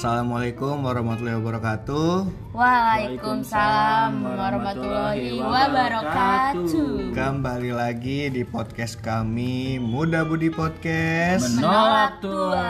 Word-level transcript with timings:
Assalamualaikum 0.00 0.80
warahmatullahi 0.80 1.36
wabarakatuh. 1.44 2.24
Waalaikumsalam 2.56 4.24
warahmatullahi 4.32 5.36
wabarakatuh. 5.44 7.12
Kembali 7.12 7.68
lagi 7.68 8.32
di 8.32 8.40
podcast 8.40 8.96
kami 9.04 9.76
Muda 9.76 10.24
Budi 10.24 10.48
Podcast. 10.48 11.52
Menolak 11.52 12.16
tua. 12.24 12.64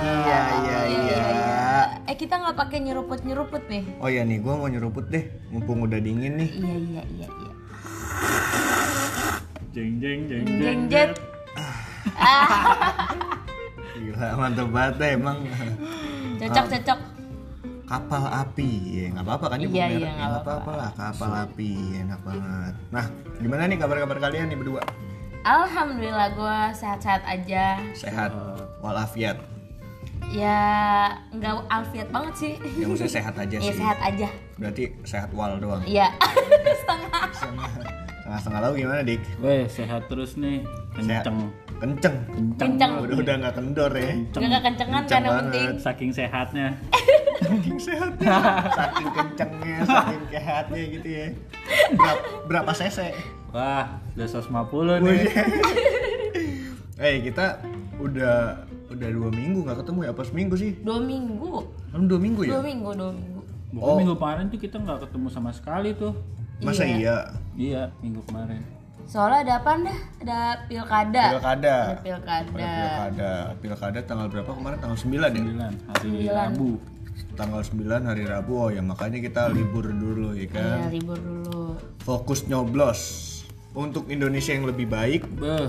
Iya 0.00 0.40
iya 0.64 0.80
iya. 0.88 1.24
Eh 2.08 2.16
kita 2.16 2.40
nggak 2.40 2.56
pakai 2.56 2.80
nyeruput 2.80 3.28
nyeruput 3.28 3.60
nih. 3.68 3.84
Oh 4.00 4.08
ya 4.08 4.24
nih, 4.24 4.40
gue 4.40 4.54
mau 4.56 4.64
nyeruput 4.64 5.04
deh, 5.12 5.28
mumpung 5.52 5.84
udah 5.84 6.00
dingin 6.00 6.40
nih. 6.40 6.48
Iya 6.48 6.76
iya 6.80 7.02
iya 7.12 7.28
iya. 7.28 7.52
jeng 9.76 10.00
jeng 10.00 10.20
jeng 10.32 10.44
Jeng 10.48 10.80
jet. 10.88 11.12
Gila 14.00 14.32
mantep 14.32 14.72
banget 14.72 14.94
deh, 14.96 15.10
emang 15.20 15.44
Cocok 16.40 16.66
cocok. 16.70 16.98
kapal 17.84 18.22
api 18.22 18.70
ya 18.86 19.06
nggak 19.10 19.26
apa-apa 19.26 19.46
kan 19.50 19.58
ini 19.58 19.66
Iya, 19.68 19.82
merek, 19.84 19.98
iya, 19.98 20.06
ya, 20.06 20.12
nggak 20.14 20.40
apa-apa 20.40 20.72
lah 20.72 20.90
kapal 20.94 21.30
api 21.36 21.70
enak 21.98 22.20
banget. 22.22 22.74
Nah 22.88 23.04
gimana 23.36 23.62
nih 23.66 23.76
kabar-kabar 23.76 24.18
kalian 24.20 24.46
nih 24.46 24.56
berdua? 24.56 24.82
Alhamdulillah 25.42 26.28
gue 26.30 26.58
sehat-sehat 26.72 27.22
aja. 27.24 27.82
Sehat 27.92 28.30
walafiat. 28.78 29.42
Ya 30.30 30.62
nggak 31.34 31.66
alfiat 31.66 32.08
banget 32.08 32.34
sih. 32.36 32.52
Ya 32.72 32.86
maksudnya 32.86 33.10
sehat 33.10 33.34
aja 33.34 33.56
Iya 33.58 33.70
sih. 33.74 33.76
sehat 33.76 33.98
aja. 34.00 34.28
Berarti 34.54 34.82
sehat 35.02 35.28
wal 35.34 35.58
doang. 35.58 35.82
Iya. 35.82 36.14
Setengah. 36.80 37.22
Setengah-setengah 37.34 38.60
lalu 38.62 38.74
gimana 38.78 39.00
dik? 39.02 39.22
Weh 39.42 39.66
sehat 39.66 40.06
terus 40.06 40.38
nih 40.38 40.62
Sehat. 40.94 41.26
Kenceng 41.80 42.16
Kenceng. 42.28 42.54
Kenceng. 42.76 42.92
Udah 43.00 43.16
udah 43.16 43.34
nggak 43.40 43.54
kendor 43.56 43.92
ya. 43.92 44.12
Nggak 44.30 44.52
kekencengan 44.54 45.00
Kenceng 45.00 45.08
kan 45.10 45.20
yang 45.20 45.32
banget. 45.32 45.44
penting. 45.48 45.68
saking 45.80 46.10
sehatnya 46.12 46.66
Saking 47.40 47.78
sehatnya, 47.80 48.36
saking 48.70 49.08
kencengnya, 49.10 49.76
saking 49.82 50.22
sehatnya 50.28 50.82
gitu 50.92 51.08
ya. 51.08 51.26
Berapa, 51.90 52.20
berapa 52.46 52.70
cc? 52.70 52.98
wah 53.50 53.86
udah 54.14 54.26
150 54.28 55.02
nih 55.02 55.20
Eh 56.96 57.24
kita 57.24 57.58
udah 57.96 58.60
udah 58.86 59.08
dua 59.08 59.28
minggu 59.30 59.58
nggak 59.60 59.80
ketemu 59.80 59.98
ya? 60.02 60.10
Apa 60.10 60.22
seminggu 60.22 60.54
sih? 60.54 60.76
Dua 60.78 61.00
minggu. 61.00 61.64
Kan 61.88 62.04
dua 62.04 62.20
minggu 62.20 62.44
ya? 62.44 62.50
Dua 62.52 62.62
minggu 62.62 62.90
dua 62.92 63.10
minggu. 63.10 63.40
Bukan 63.70 63.86
Oh. 63.86 63.96
minggu 63.96 64.14
kemarin 64.14 64.44
tuh 64.46 64.58
kita 64.58 64.76
nggak 64.76 64.98
ketemu 65.00 65.26
sama 65.28 65.50
sekali 65.50 65.94
tuh 65.94 66.12
Masa 66.60 66.84
Iya. 66.84 66.92
iya? 66.92 67.16
iya 67.56 67.82
minggu 67.98 68.20
kemarin 68.22 68.60
Soalnya 69.10 69.42
ada 69.42 69.54
apa 69.58 69.70
dah? 69.74 69.98
Ada 70.22 70.40
pilkada. 70.70 71.24
Pilkada. 71.34 71.42
Ada 71.42 71.98
pilkada. 71.98 72.46
Ada 72.46 72.70
pilkada. 72.70 73.32
Pilkada 73.58 73.98
tanggal 74.06 74.26
berapa 74.30 74.50
kemarin? 74.54 74.78
Tanggal 74.78 74.98
9 75.02 75.10
ya? 75.10 75.28
9 75.34 75.90
hari 75.90 75.98
Sembilan. 76.06 76.46
Rabu 76.54 76.70
Tanggal 77.34 77.60
9 77.66 78.06
hari 78.06 78.22
Rabu. 78.30 78.52
Oh 78.54 78.70
ya 78.70 78.82
makanya 78.86 79.18
kita 79.18 79.50
libur 79.50 79.90
dulu 79.90 80.38
ya 80.38 80.46
kan. 80.46 80.86
Iya 80.86 80.88
libur 80.94 81.18
dulu. 81.18 81.74
Fokus 82.06 82.46
nyoblos 82.46 83.00
untuk 83.74 84.06
Indonesia 84.14 84.54
yang 84.54 84.70
lebih 84.70 84.86
baik 84.86 85.26
beh 85.26 85.66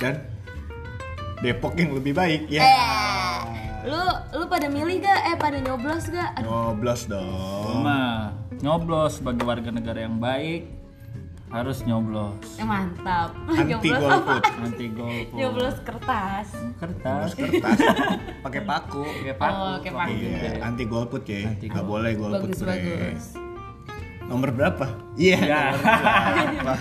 dan 0.00 0.24
Depok 1.44 1.76
yang 1.76 1.92
lebih 1.92 2.16
baik 2.16 2.48
ya. 2.48 2.64
Eh, 2.64 3.36
lu 3.84 4.00
lu 4.32 4.48
pada 4.48 4.72
milih 4.72 5.04
gak? 5.04 5.20
Eh 5.28 5.36
pada 5.36 5.60
nyoblos 5.60 6.08
gak? 6.08 6.40
Aduh, 6.40 6.48
Nyoblos 6.48 7.04
dong. 7.04 7.68
Cuma 7.68 8.32
nyoblos 8.64 9.20
sebagai 9.20 9.44
warga 9.44 9.68
negara 9.68 10.08
yang 10.08 10.16
baik 10.16 10.81
harus 11.52 11.84
nyoblos 11.84 12.56
eh, 12.56 12.64
mantap. 12.64 13.36
Anti 13.46 13.68
golput. 13.92 14.08
apa? 14.08 14.36
nanti 14.58 14.84
golput 14.88 15.36
Nyoblos 15.36 15.76
kertas. 15.80 16.48
kertas 16.74 17.28
kertas 17.32 17.78
pakai 18.44 18.62
paku 18.62 19.04
pakai 19.04 19.34
paku 19.36 19.54
Oh, 19.54 19.72
pakai 19.78 19.92
paku. 19.92 20.12
iya 20.16 20.50
anti 20.60 20.84
golput 20.84 21.22
ya 21.22 21.44
Anti 21.46 21.66
nggak 21.68 21.84
boleh 21.84 22.12
golput 22.14 22.48
Bagus 22.48 22.58
bre. 22.58 22.72
bagus. 22.72 23.24
nomor 24.24 24.48
berapa 24.50 24.86
iya 25.14 25.38
Ya. 25.38 25.62
nomor 25.70 25.92
berapa 26.56 26.74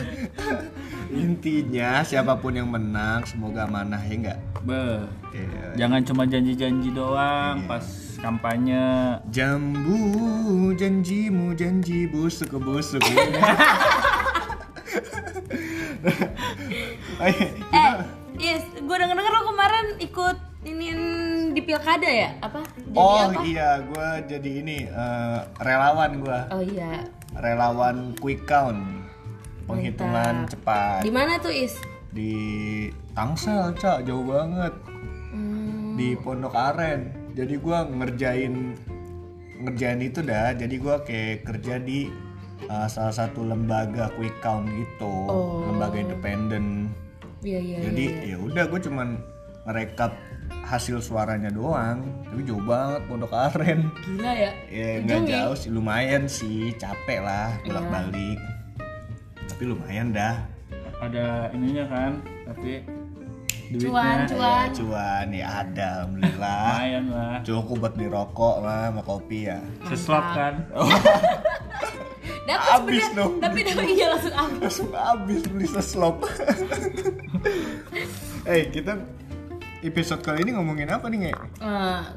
intinya 1.11 1.99
siapa 2.01 2.33
pun 2.33 2.55
yang 2.55 2.65
menang 2.65 3.19
semoga 3.21 3.67
amanah 3.67 3.99
ya 3.99 4.15
enggak 4.15 4.39
beh 4.63 5.03
Iya. 5.31 5.63
jangan 5.77 6.01
cuma 6.01 6.23
janji-janji 6.23 6.91
doang 6.91 7.63
pas 7.65 7.83
kampanye 8.17 8.79
jambu 9.27 9.99
janjimu 10.73 11.51
janji 11.51 12.07
busuk 12.07 12.55
busuk 12.57 12.99
Eh, 17.21 17.93
yes, 18.37 18.63
gue 18.73 18.95
denger 18.95 19.13
denger 19.13 19.31
lo 19.31 19.43
kemarin 19.47 19.85
ikut 19.99 20.37
ini 20.63 20.87
di 21.51 21.61
pilkada 21.61 22.05
ya? 22.05 22.29
Apa? 22.39 22.61
Jadi 22.75 22.95
oh 22.95 23.17
apa? 23.27 23.41
iya 23.43 23.69
gue 23.79 24.07
jadi 24.27 24.51
ini 24.57 24.77
eh, 24.85 25.39
relawan 25.59 26.11
gue 26.17 26.39
Oh 26.49 26.61
iya. 26.61 27.05
relawan 27.33 28.17
quick 28.17 28.43
count 28.43 28.81
penghitungan 29.63 30.43
Mantap. 30.43 30.51
cepat 30.51 31.01
Di 31.01 31.11
mana 31.11 31.37
tuh 31.37 31.49
Is? 31.49 31.77
di 32.09 32.33
Tangsel 33.11 33.71
cak 33.73 34.03
jauh 34.03 34.25
banget 34.25 34.73
Hmm, 35.31 35.95
di 35.95 36.11
Pondok 36.13 36.51
Aren 36.51 37.07
jadi 37.31 37.55
gua 37.55 37.87
ngerjain 37.87 38.75
ngerjain 39.57 40.01
itu 40.01 40.19
dah 40.19 40.51
jadi 40.51 40.75
gua 40.75 40.99
kayak 41.01 41.47
kerja 41.47 41.79
di 41.79 42.11
uh, 42.67 42.85
salah 42.85 43.13
satu 43.15 43.41
lembaga 43.41 44.11
quick 44.13 44.35
count 44.39 44.67
gitu 44.67 45.13
Oh. 45.25 45.65
lembaga 45.65 45.97
independen 45.97 46.91
iya 47.41 47.57
iya. 47.57 47.77
jadi 47.81 48.05
iya. 48.21 48.35
ya 48.35 48.37
udah 48.37 48.63
gue 48.67 48.79
cuman 48.81 49.17
ngerekap 49.61 50.11
hasil 50.61 50.99
suaranya 50.99 51.49
doang 51.49 52.01
tapi 52.25 52.41
jauh 52.43 52.61
banget 52.61 53.01
Pondok 53.05 53.29
Aren 53.31 53.87
Gila 54.03 54.31
ya. 54.33 54.51
ya 54.67 54.87
nggak 55.01 55.19
ya? 55.23 55.29
jauh 55.45 55.55
sih 55.55 55.69
lumayan 55.69 56.25
sih 56.25 56.73
capek 56.75 57.21
lah 57.21 57.53
Iya. 57.61 57.65
bolak 57.69 57.85
balik 57.87 58.39
tapi 59.47 59.63
lumayan 59.67 60.09
dah 60.11 60.35
ada 61.01 61.49
ininya 61.51 61.85
kan 61.87 62.11
tapi 62.45 62.81
Cuan, 63.71 64.27
duitnya 64.27 64.27
cuan. 64.27 64.67
Ya, 64.67 64.75
cuan 64.75 65.25
ya 65.31 65.45
ada 65.63 65.85
alhamdulillah 66.03 66.65
lumayan 66.75 67.05
lah 67.07 67.35
cukup 67.41 67.75
buat 67.79 67.93
beli 67.95 68.07
rokok 68.09 68.55
lah 68.59 68.91
sama 68.91 69.01
kopi 69.01 69.39
ya 69.47 69.59
seslot 69.87 70.25
kan 70.35 70.53
Dapat 72.41 72.67
Habis 72.73 73.03
sebenarnya. 73.05 73.17
dong. 73.17 73.33
Tapi 73.37 73.59
tapi 73.61 73.83
iya 73.93 74.07
langsung 74.09 74.33
habis. 74.33 74.59
langsung 74.61 74.89
habis 74.91 75.41
beli 75.45 75.67
seslop 75.69 76.15
eh 78.51 78.63
kita 78.69 78.97
episode 79.81 80.21
kali 80.21 80.45
ini 80.45 80.53
ngomongin 80.53 80.89
apa 80.89 81.09
nih 81.09 81.29
nge? 81.29 81.33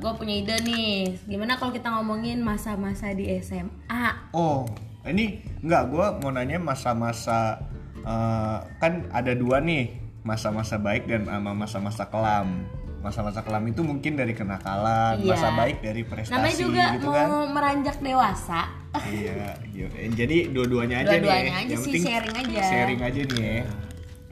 gue 0.01 0.13
punya 0.17 0.35
ide 0.37 0.57
nih. 0.65 1.17
Gimana 1.25 1.57
kalau 1.57 1.73
kita 1.73 1.89
ngomongin 1.93 2.41
masa-masa 2.41 3.13
di 3.13 3.29
SMA? 3.41 4.33
oh 4.33 4.69
ini 5.05 5.41
enggak 5.61 5.93
gue 5.93 6.07
mau 6.21 6.33
nanya 6.33 6.57
masa-masa 6.57 7.61
eh, 8.01 8.59
kan 8.81 9.05
ada 9.13 9.33
dua 9.37 9.61
nih 9.61 9.93
masa-masa 10.25 10.81
baik 10.81 11.05
dan 11.05 11.29
sama 11.29 11.53
masa-masa 11.53 12.09
kelam 12.09 12.65
masa-masa 13.05 13.41
kelam 13.41 13.61
itu 13.63 13.81
mungkin 13.81 14.17
dari 14.17 14.33
kenakalan 14.33 15.21
Iya. 15.21 15.29
masa 15.31 15.49
baik 15.53 15.77
dari 15.79 16.03
prestasi 16.03 16.33
Namanya 16.33 16.57
juga 16.57 16.85
gitu 16.91 17.07
mau 17.07 17.15
kan 17.15 17.29
meranjak 17.53 17.97
dewasa. 18.01 18.61
iya, 19.07 19.53
iya. 19.69 19.87
jadi 20.09 20.49
dua-duanya 20.49 21.05
aja 21.05 21.15
Dua-duanya 21.15 21.45
nih. 21.45 21.61
aja 21.61 21.69
Yang 21.69 21.77
sih, 21.77 21.85
penting 21.87 22.03
sharing 22.03 22.37
aja. 22.41 22.63
Sharing 22.65 23.01
aja 23.03 23.21
nih 23.23 23.43
ya. 23.45 23.63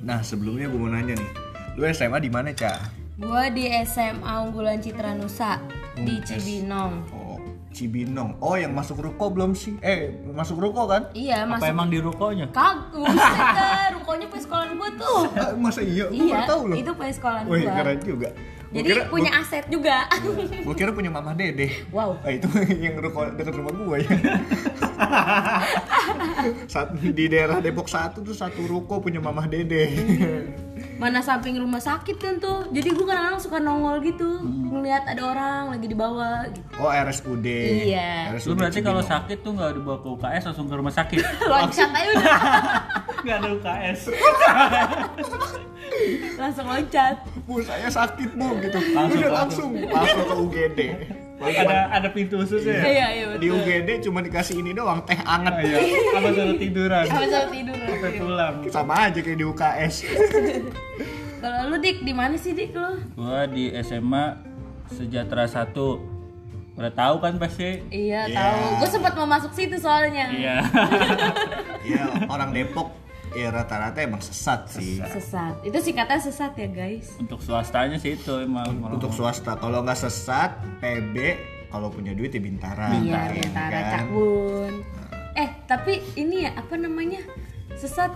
Nah 0.00 0.18
sebelumnya 0.20 0.66
gue 0.66 0.80
mau 0.80 0.88
nanya 0.88 1.14
nih, 1.14 1.30
lu 1.74 1.84
SMA 1.86 2.18
di 2.18 2.26
mana 2.26 2.48
cak? 2.50 2.78
Gue 3.14 3.44
di 3.52 3.68
SMA 3.84 4.32
Unggulan 4.40 4.80
Citra 4.80 5.12
Nusa 5.12 5.60
di 5.94 6.16
Hmm, 6.16 6.24
Cibinong. 6.24 6.92
Oh 7.12 7.21
Cibinong. 7.72 8.36
Oh 8.38 8.54
yang 8.54 8.76
masuk 8.76 9.00
ruko 9.00 9.32
belum 9.32 9.56
sih? 9.56 9.80
Eh 9.80 10.12
masuk 10.30 10.60
ruko 10.60 10.84
kan? 10.84 11.08
Iya, 11.16 11.48
apa 11.48 11.58
masuk 11.58 11.72
emang 11.72 11.88
di 11.88 11.98
rukonya 11.98 12.46
Kagum, 12.52 13.02
buset, 13.08 13.90
rukonya 13.96 14.26
punya 14.28 14.42
sekolahan 14.44 14.70
gue 14.76 14.90
tuh. 15.00 15.20
Ah, 15.34 15.52
masa 15.56 15.80
iya? 15.80 16.06
Gue 16.12 16.28
iya, 16.28 16.44
tahu 16.44 16.70
loh. 16.70 16.76
itu 16.76 16.90
punya 16.92 17.12
sekolahan 17.16 17.44
Wih 17.48 17.64
gue. 17.64 17.72
keren 17.72 17.98
juga. 18.04 18.30
Gua 18.72 18.80
Jadi 18.80 18.88
kira, 18.88 19.02
punya 19.12 19.30
aset 19.36 19.64
juga. 19.68 19.96
Gue 20.64 20.74
kira 20.76 20.90
punya 20.96 21.10
mama 21.12 21.36
dede. 21.36 21.84
wow. 21.92 22.16
Ah, 22.24 22.32
itu 22.32 22.48
yang 22.84 22.96
ruko 23.00 23.28
dekat 23.36 23.54
rumah 23.56 23.72
gue 23.72 23.96
ya. 24.00 24.12
Saat 26.72 26.96
di 26.96 27.24
daerah 27.28 27.60
Depok 27.60 27.88
satu 27.88 28.24
tuh 28.24 28.32
satu 28.32 28.64
ruko 28.64 29.00
punya 29.00 29.20
mamah 29.20 29.44
dede. 29.44 29.92
Mana 31.02 31.18
samping 31.18 31.58
rumah 31.58 31.78
sakit 31.78 32.14
kan 32.14 32.38
tuh. 32.38 32.70
Jadi 32.70 32.88
gue 32.88 33.02
kadang-kadang 33.02 33.42
suka 33.42 33.58
nongol 33.58 33.98
gitu, 34.00 34.38
ngeliat 34.38 35.02
ada 35.04 35.22
orang 35.26 35.62
lagi 35.68 35.84
di 35.84 35.96
bawah 35.96 36.46
gitu. 36.46 36.62
Oh 36.78 36.86
RSUD. 36.86 37.42
Iya. 37.42 38.38
lu 38.40 38.54
berarti 38.54 38.78
kalau 38.80 39.02
sakit 39.02 39.42
tuh 39.42 39.50
nggak 39.52 39.74
dibawa 39.74 39.98
ke 39.98 40.08
UKS 40.08 40.42
langsung 40.46 40.66
ke 40.66 40.74
rumah 40.74 40.90
sakit 40.90 41.18
Loncat 41.52 41.90
aja 41.98 42.10
udah. 42.12 42.38
nggak 43.20 43.36
ada 43.36 43.48
UKS 43.52 44.00
Langsung 46.34 46.66
loncat. 46.66 47.16
bu 47.42 47.58
saya 47.60 47.88
sakit 47.88 48.30
bu 48.32 48.48
gitu 48.58 48.78
Langsung, 48.92 49.18
Udah 49.18 49.30
langsung 49.32 49.70
langsung 49.84 50.22
ke 50.22 50.34
UGD 50.38 50.80
ada 51.38 51.76
ada 51.90 52.08
pintu 52.08 52.38
khusus 52.38 52.62
ya 52.62 52.80
Iya, 52.80 53.06
iya 53.10 53.24
di. 53.34 53.48
UGD 53.48 53.88
cuma 54.02 54.20
dikasih 54.20 54.58
ini 54.58 54.70
doang 54.70 55.00
teh 55.02 55.16
anget 55.18 55.54
iya 55.64 55.78
apa 56.12 56.28
suruh 56.30 56.56
tiduran 56.56 57.04
Apa 57.04 57.24
sama 57.24 57.48
tidur? 57.48 57.76
sampai 57.78 58.12
pulang 58.14 58.54
sama 58.68 58.94
aja 59.06 59.18
kayak 59.18 59.36
di 59.36 59.44
UKS 59.44 59.94
Kalau 61.42 61.58
lu 61.66 61.76
Dik, 61.76 62.06
di 62.06 62.14
mana 62.14 62.36
sih 62.36 62.52
Dik 62.52 62.70
lu? 62.72 63.02
gua 63.14 63.44
di 63.44 63.74
SMA 63.82 64.38
sejahtera 64.88 65.44
satu 65.44 65.98
Udah 66.72 66.88
tahu 66.88 67.20
kan 67.20 67.36
pasti. 67.36 67.84
Iya, 67.90 68.24
Iya. 68.24 68.32
tahu. 68.32 68.64
Gue 68.80 68.88
sempat 68.88 69.12
mau 69.12 69.28
masuk 69.28 69.52
situ 69.52 69.76
soalnya. 69.76 70.32
Iya. 70.32 70.56
ya 71.92 72.02
orang 72.24 72.48
Depok 72.50 72.88
ya 73.32 73.48
rata-rata 73.48 73.98
emang 73.98 74.20
sesat 74.20 74.68
sih 74.68 75.00
Sesat. 75.00 75.58
Itu 75.60 75.78
singkatnya 75.78 76.20
sesat 76.20 76.52
ya, 76.54 76.68
guys. 76.68 77.16
Untuk 77.16 77.40
swastanya 77.40 77.96
sih 77.96 78.14
itu 78.14 78.32
emang. 78.38 78.68
untuk 78.88 79.10
swasta 79.10 79.56
kalau 79.56 79.80
nggak 79.80 79.98
sesat 79.98 80.52
PB 80.78 81.16
kalau 81.68 81.88
punya 81.88 82.12
duit 82.12 82.28
ya 82.28 82.38
bintara 82.38 82.92
Iya, 82.92 83.32
ya 83.32 83.40
Bintara 83.40 83.72
kan? 83.72 83.90
Cak 83.90 84.04
Bun. 84.08 84.74
Eh, 85.32 85.48
tapi 85.64 85.92
ini 86.14 86.44
ya 86.44 86.52
apa 86.54 86.74
namanya? 86.76 87.20
Sesat 87.74 88.12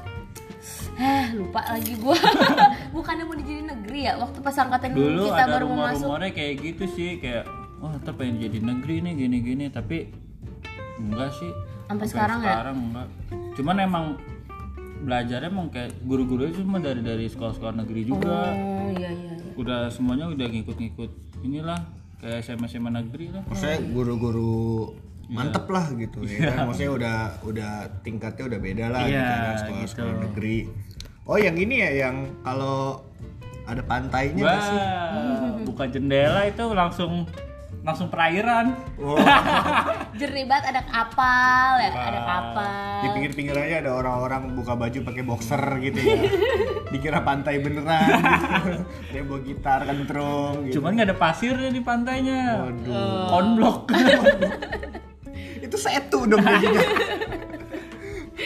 Hah, 0.97 1.31
lupa 1.31 1.63
lagi 1.69 1.95
gua. 1.97 2.17
Bukannya 2.97 3.23
mau 3.23 3.37
dijadiin 3.37 3.69
negeri 3.69 4.01
ya? 4.05 4.17
Waktu 4.17 4.41
pas 4.41 4.57
angkatan 4.57 4.93
Dulu 4.93 5.29
kita 5.29 5.43
ada 5.45 5.53
baru 5.55 5.65
mau 5.69 5.77
masuk. 5.79 6.05
rumor-rumornya 6.11 6.31
kayak 6.33 6.55
gitu 6.59 6.85
sih 6.91 7.09
kayak 7.17 7.45
wah 7.79 7.93
ntar 7.97 8.17
pengen 8.17 8.41
jadi 8.41 8.59
negeri 8.65 9.05
nih 9.05 9.13
gini-gini 9.15 9.65
tapi 9.69 10.11
enggak 10.99 11.31
sih. 11.33 11.53
Sampai 11.87 12.07
sekarang 12.09 12.39
ya? 12.41 12.47
sekarang 12.51 12.77
enggak. 12.83 13.09
Cuman 13.55 13.77
emang 13.79 14.05
belajarnya 15.07 15.49
emang 15.49 15.71
kayak 15.71 15.95
guru-guru 16.03 16.51
itu 16.51 16.67
cuma 16.67 16.83
dari 16.83 16.99
dari 16.99 17.31
sekolah-sekolah 17.31 17.87
negeri 17.87 18.03
juga. 18.03 18.51
Oh, 18.51 18.91
iya 18.91 19.11
iya 19.15 19.33
iya. 19.39 19.55
Udah 19.55 19.87
semuanya 19.89 20.27
udah 20.27 20.47
ngikut-ngikut 20.51 21.11
inilah 21.47 21.79
kayak 22.19 22.43
SMA 22.43 22.67
SMA 22.67 22.91
negeri 22.91 23.29
lah. 23.31 23.45
maksudnya 23.45 23.77
guru-guru 23.93 24.91
mantep 25.29 25.69
lah 25.69 25.85
gitu 25.93 26.25
ya 26.25 26.49
kan 26.49 26.71
maksudnya 26.71 26.93
udah 26.97 27.17
udah 27.45 27.73
tingkatnya 28.01 28.45
udah 28.49 28.61
beda 28.63 28.85
lah 28.89 29.01
Iya, 29.05 29.21
gitu 29.21 29.35
kan 29.37 29.55
sekolah-sekolah 29.61 30.17
negeri 30.25 30.57
oh 31.29 31.37
yang 31.37 31.57
ini 31.59 31.77
ya 31.77 31.91
yang 32.09 32.17
kalau 32.41 33.05
ada 33.67 33.83
pantainya 33.85 34.43
nggak 34.49 34.63
sih 34.65 34.79
Wah, 34.81 35.55
buka 35.67 35.85
jendela 35.91 36.41
itu 36.47 36.65
langsung 36.73 37.13
langsung 37.87 38.11
perairan. 38.11 38.75
oh, 38.99 39.15
Jernih 40.19 40.43
banget 40.51 40.75
ada 40.75 40.83
kapal 40.91 41.79
ya, 41.79 41.91
ada 41.95 42.21
kapal. 42.27 42.99
di 42.99 43.09
pinggir-pinggir 43.15 43.55
aja 43.55 43.77
ada 43.87 43.93
orang-orang 43.95 44.59
buka 44.59 44.75
baju 44.75 44.99
pakai 45.07 45.23
boxer 45.23 45.63
gitu 45.87 45.99
ya 46.03 46.19
dikira 46.93 47.23
pantai 47.23 47.63
beneran 47.63 48.19
gitu. 48.19 48.47
dia 49.15 49.23
bawa 49.23 49.41
gitar 49.47 49.81
kentrung 49.87 50.55
gitu 50.67 50.83
Cuman 50.83 50.91
nggak 50.99 51.09
ada 51.15 51.17
pasirnya 51.17 51.71
di 51.71 51.83
pantainya. 51.85 52.43
Waduh. 52.67 53.27
Konblok. 53.31 53.81
itu 55.67 55.77
setu 55.83 56.31
dong 56.31 56.47
jadinya 56.47 56.83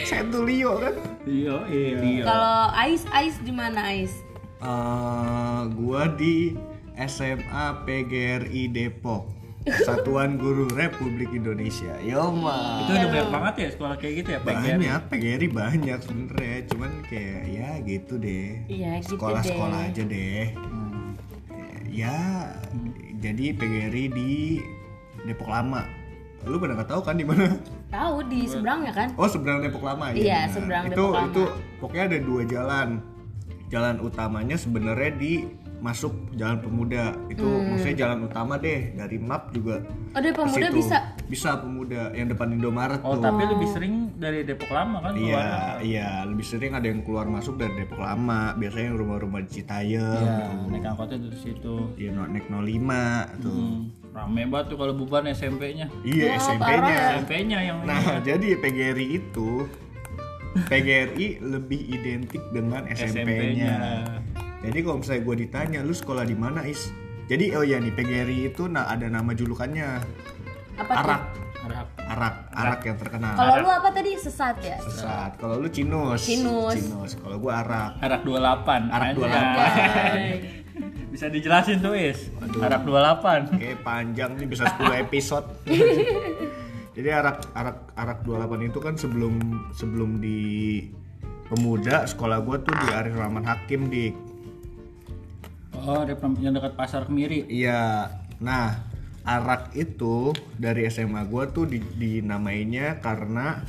setu 0.09 0.41
Leo 0.41 0.73
kan 0.81 0.95
Iya, 1.21 1.57
iya. 1.69 2.25
Kalau 2.25 2.73
Ais, 2.73 3.05
Ais 3.13 3.37
di 3.45 3.53
mana 3.53 3.93
Ais? 3.93 4.09
Eh, 4.57 5.61
gua 5.77 6.09
di 6.09 6.57
SMA 7.03 7.65
PGRI 7.81 8.63
Depok 8.67 9.23
Satuan 9.61 10.35
Guru 10.35 10.65
Republik 10.69 11.29
Indonesia 11.31 11.93
Yoma 11.99 12.81
Itu 12.81 12.91
udah 12.91 13.07
banyak 13.07 13.29
banget 13.29 13.53
ya 13.55 13.69
sekolah 13.71 13.95
kayak 13.95 14.13
gitu 14.15 14.29
ya, 14.31 14.39
PGRI? 14.39 14.57
banyak 14.73 14.99
PGRI 15.07 15.47
banyak 15.47 15.97
sebenernya 15.99 16.55
cuman 16.67 16.91
kayak 17.05 17.41
ya 17.47 17.69
gitu 17.79 18.13
deh 18.17 18.47
Iya, 18.65 18.91
gitu 18.99 19.15
sekolah-sekolah 19.15 19.79
deh. 19.79 19.89
aja 19.89 20.03
deh 20.03 20.45
Hmm. 20.57 21.13
ya 21.87 22.17
jadi 23.17 23.45
PGRI 23.53 24.05
di 24.09 24.31
Depok 25.21 25.45
Lama 25.47 25.85
lu 26.41 26.57
pada 26.57 26.73
nggak 26.73 26.89
tahu 26.89 27.01
kan 27.03 27.13
di 27.13 27.21
mana 27.21 27.53
Tahu 27.87 28.25
di 28.25 28.49
seberangnya 28.49 28.89
kan? 28.89 29.13
Oh 29.13 29.27
seberang 29.27 29.61
Depok 29.61 29.83
Lama 29.83 30.09
ya. 30.09 30.15
Iya, 30.15 30.39
seberang 30.49 30.87
itu, 30.87 30.95
Depok 30.95 31.13
Lama. 31.13 31.27
Itu 31.27 31.43
pokoknya 31.77 32.03
ada 32.07 32.17
dua 32.17 32.41
jalan. 32.45 32.89
Jalan 33.67 33.95
utamanya 33.99 34.55
sebenarnya 34.55 35.11
di 35.13 35.45
masuk 35.81 36.13
Jalan 36.31 36.61
Pemuda. 36.61 37.17
Itu 37.27 37.41
Hmm. 37.41 37.73
maksudnya 37.73 37.97
jalan 37.99 38.19
utama 38.23 38.55
deh 38.55 38.93
dari 38.93 39.17
map 39.17 39.49
juga. 39.49 39.81
Oh, 40.11 40.19
dari 40.19 40.29
pemuda 40.31 40.67
situ. 40.67 40.77
bisa. 40.77 40.97
Bisa 41.25 41.49
Pemuda 41.57 42.11
yang 42.11 42.27
depan 42.27 42.51
Indomaret 42.51 43.01
Oh, 43.01 43.15
tuh. 43.15 43.23
tapi 43.23 43.43
lebih 43.45 43.67
sering 43.67 43.93
dari 44.15 44.43
Depok 44.43 44.69
Lama 44.69 45.01
kan 45.01 45.11
Iya, 45.13 45.25
keluarnya? 45.25 45.73
iya, 45.81 46.09
lebih 46.23 46.43
sering 46.43 46.71
ada 46.71 46.85
yang 46.85 47.01
keluar 47.01 47.25
masuk 47.25 47.55
dari 47.55 47.73
Depok 47.75 47.97
Lama. 47.97 48.53
Biasanya 48.53 48.87
yang 48.87 48.97
rumah-rumah 48.97 49.39
di 49.41 49.49
Citayam, 49.51 50.21
Iya, 50.21 50.37
tuh. 50.45 50.69
naik 50.69 50.85
angkotnya 50.85 51.17
dari 51.19 51.37
situ. 51.39 51.75
Di 51.91 52.05
no, 52.07 52.21
naik 52.25 52.45
05 52.45 53.01
tuh. 53.39 53.49
Hmm, 53.51 53.79
rame 54.11 54.41
banget 54.45 54.65
tuh 54.67 54.77
kalau 54.77 54.93
bubar 54.93 55.23
SMP-nya. 55.25 55.87
Iya, 56.01 56.25
Wah, 56.27 56.37
SMP-nya. 56.37 56.91
ya. 56.91 57.07
SMP-nya 57.17 57.59
yang 57.63 57.77
Nah, 57.81 58.01
jadi 58.21 58.47
PGRI 58.55 59.05
itu 59.17 59.49
PGRI 60.61 61.39
lebih 61.41 61.79
identik 61.89 62.43
dengan 62.51 62.83
SMP-nya. 62.85 64.03
Jadi 64.61 64.77
kalau 64.85 64.97
misalnya 65.01 65.21
gue 65.25 65.35
ditanya, 65.47 65.79
lu 65.81 65.93
sekolah 65.93 66.23
di 66.25 66.37
mana 66.37 66.61
is? 66.69 66.93
Jadi 67.25 67.55
oh 67.55 67.63
ya 67.65 67.79
nih 67.79 67.93
PGRI 67.95 68.51
itu 68.51 68.67
nah 68.67 68.91
ada 68.91 69.07
nama 69.07 69.31
julukannya 69.31 70.03
Apa 70.75 70.91
tuh? 70.91 70.99
Arak, 70.99 71.21
Harap. 71.61 71.87
Arak, 72.09 72.35
Arak 72.57 72.81
yang 72.89 72.97
terkenal. 72.97 73.33
Kalau 73.37 73.53
lu 73.61 73.69
apa 73.69 73.89
tadi 73.93 74.11
sesat 74.17 74.57
ya? 74.65 74.77
Sesat. 74.81 75.37
Kalau 75.37 75.61
lu 75.61 75.69
Cinus. 75.69 76.25
Cinus. 76.25 77.13
Kalau 77.21 77.37
gue 77.37 77.53
Arak. 77.53 78.01
Arak 78.01 78.21
28. 78.25 78.89
Arak 78.89 79.07
Anjay. 79.13 80.41
Bisa 81.13 81.27
dijelasin 81.29 81.83
tuh, 81.83 81.93
Is. 81.93 82.33
Arak 82.41 82.81
28. 82.81 83.61
Kayak 83.61 83.79
panjang 83.85 84.31
nih 84.41 84.47
bisa 84.49 84.65
10 84.65 84.89
episode. 85.05 85.47
Jadi 86.97 87.09
Arak 87.13 87.53
Arak 87.53 87.77
Arak 87.95 88.19
28 88.25 88.67
itu 88.73 88.79
kan 88.81 88.93
sebelum 88.97 89.35
sebelum 89.71 90.19
di 90.19 90.81
pemuda 91.47 92.03
sekolah 92.03 92.43
gue 92.43 92.57
tuh 92.67 92.73
di 92.73 92.87
Arif 92.91 93.15
Rahman 93.15 93.45
Hakim 93.45 93.87
dik. 93.87 94.30
Oh, 95.81 96.05
yang 96.41 96.53
dekat 96.53 96.73
pasar 96.77 97.09
Kemiri. 97.09 97.49
Iya. 97.49 98.13
Nah, 98.41 98.85
arak 99.25 99.73
itu 99.77 100.33
dari 100.57 100.85
SMA 100.89 101.25
gua 101.29 101.49
tuh 101.49 101.69
di, 101.69 101.81
dinamainya 101.81 103.01
karena 103.01 103.61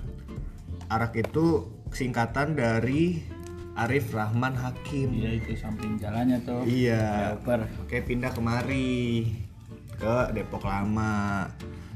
arak 0.88 1.16
itu 1.16 1.68
singkatan 1.92 2.56
dari 2.56 3.20
Arif 3.72 4.12
Rahman 4.12 4.52
Hakim. 4.52 5.16
Iya, 5.16 5.40
itu 5.40 5.56
samping 5.56 5.96
jalannya 5.96 6.44
tuh. 6.44 6.64
Iya. 6.68 7.40
Per. 7.40 7.64
Kayak 7.88 8.04
pindah 8.04 8.30
kemari 8.36 9.32
ke 9.96 10.16
Depok 10.36 10.68
Lama. 10.68 11.48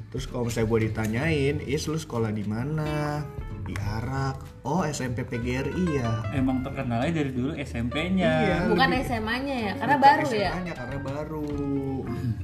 Terus 0.09 0.25
kalau 0.33 0.49
misalnya 0.49 0.69
gue 0.73 0.81
ditanyain, 0.89 1.57
Is 1.69 1.85
lu 1.85 2.01
sekolah 2.01 2.33
di 2.33 2.45
mana? 2.49 3.21
Di 3.67 3.75
Arak. 3.77 4.37
Oh 4.63 4.83
SMP 4.83 5.23
PGRI 5.23 5.99
ya. 5.99 6.23
Emang 6.31 6.63
terkenalnya 6.63 7.11
dari 7.13 7.31
dulu 7.31 7.51
SMP-nya. 7.53 8.31
Iya. 8.41 8.59
Bukan 8.69 8.89
lebih- 8.89 9.05
SMA-nya 9.05 9.57
ya, 9.61 9.73
karena 9.75 9.97
Bukan 9.97 10.07
baru 10.09 10.29
ya. 10.29 10.51
SMA-nya, 10.51 10.73
karena 10.75 10.97
baru. 11.01 11.47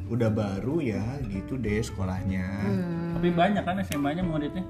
Udah 0.08 0.30
baru 0.30 0.76
ya, 0.78 1.04
gitu 1.24 1.56
deh 1.56 1.78
sekolahnya. 1.78 2.46
Hmm. 2.60 3.14
Tapi 3.16 3.28
banyak 3.30 3.62
kan 3.62 3.76
SMA-nya 3.80 4.22
muridnya. 4.22 4.66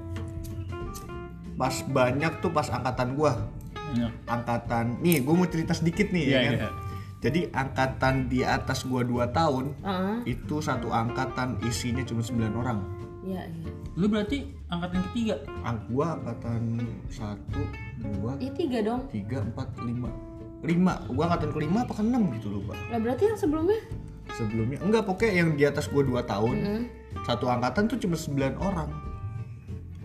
Pas 1.53 1.73
banyak 1.83 2.31
tuh 2.39 2.49
pas 2.49 2.65
angkatan 2.67 3.13
gua. 3.13 3.37
Banyak. 3.73 4.11
Angkatan, 4.25 4.85
nih 4.99 5.21
gue 5.21 5.33
mau 5.33 5.45
cerita 5.45 5.71
sedikit 5.71 6.09
nih 6.09 6.25
Iya, 6.25 6.33
ya 6.33 6.41
kan. 6.41 6.53
iya. 6.55 6.69
Jadi 7.19 7.41
angkatan 7.47 8.15
di 8.27 8.39
atas 8.41 8.83
gua 8.83 8.99
2 9.01 9.29
tahun, 9.29 9.71
Heeh. 9.79 10.15
itu 10.27 10.59
satu 10.59 10.91
angkatan 10.91 11.61
isinya 11.63 12.03
cuma 12.03 12.19
9 12.19 12.51
orang. 12.53 12.79
Iya, 13.23 13.41
iya. 13.47 13.69
Lu 13.95 14.05
berarti 14.11 14.51
angkatan 14.67 14.99
ketiga. 15.11 15.35
Ang 15.63 15.77
gua 15.87 16.19
angkatan 16.19 16.61
1 17.07 18.19
2 18.19 18.43
Iya 18.43 18.51
tiga 18.51 18.79
dong. 18.83 19.01
3 19.07 19.39
4 19.55 19.79
5. 19.79 20.11
5. 20.63 21.15
Gua 21.15 21.23
angkatan 21.31 21.49
kelima 21.55 21.87
apa 21.87 21.93
keenam 21.95 22.23
gitu 22.35 22.47
lupa. 22.51 22.75
Lah 22.91 22.99
berarti 22.99 23.23
yang 23.31 23.39
sebelumnya? 23.39 23.79
Sebelumnya 24.33 24.79
enggak 24.83 25.03
pokoknya 25.07 25.33
yang 25.39 25.49
di 25.55 25.63
atas 25.63 25.87
gua 25.87 26.03
2 26.03 26.19
tahun. 26.25 26.55
Hmm. 26.59 26.83
Satu 27.23 27.45
angkatan 27.47 27.87
tuh 27.87 27.97
cuma 28.01 28.19
9 28.19 28.59
orang. 28.59 28.89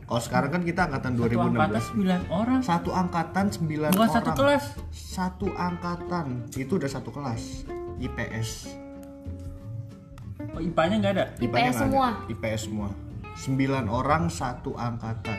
Kalau 0.09 0.23
sekarang 0.25 0.51
kan 0.55 0.63
kita 0.65 0.89
angkatan 0.89 1.13
Satu 1.21 1.37
angkatan 1.37 1.69
2016. 1.69 2.31
9 2.31 2.33
orang. 2.33 2.61
Satu 2.65 2.91
angkatan 2.95 3.45
9 3.53 3.61
Bukan 3.67 3.99
orang. 3.99 4.09
satu 4.15 4.31
kelas. 4.33 4.65
Satu 4.95 5.47
angkatan. 5.53 6.27
Itu 6.57 6.73
udah 6.81 6.89
satu 6.89 7.11
kelas. 7.13 7.43
IPS. 7.99 8.49
Oh, 10.55 10.63
IPA-nya 10.63 10.97
nggak 11.03 11.13
ada. 11.13 11.25
IPS 11.43 11.53
nggak 11.53 11.75
semua. 11.77 12.09
ada. 12.15 12.31
IPS 12.33 12.61
semua. 12.71 12.89
9 13.39 13.55
orang 13.87 14.27
satu 14.29 14.75
angkatan. 14.75 15.39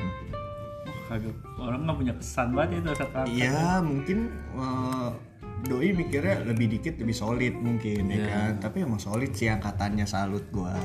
Oh, 0.86 1.00
kagak. 1.08 1.36
Orang 1.56 1.84
nggak 1.84 1.98
punya 1.98 2.14
kesan 2.16 2.50
banget 2.52 2.80
itu 2.80 2.92
satu 2.96 3.16
angkatan. 3.18 3.36
Iya, 3.36 3.64
mungkin 3.82 4.18
eh, 4.56 5.10
doi 5.62 5.92
mikirnya 5.92 6.36
lebih 6.46 6.72
dikit 6.72 6.96
lebih 6.96 7.12
solid 7.14 7.54
mungkin 7.54 8.08
ya 8.08 8.16
Iya. 8.16 8.26
kan. 8.26 8.52
Tapi 8.62 8.78
emang 8.82 8.98
solid 8.98 9.32
sih 9.32 9.48
angkatannya 9.48 10.06
salut 10.06 10.48
gua. 10.50 10.80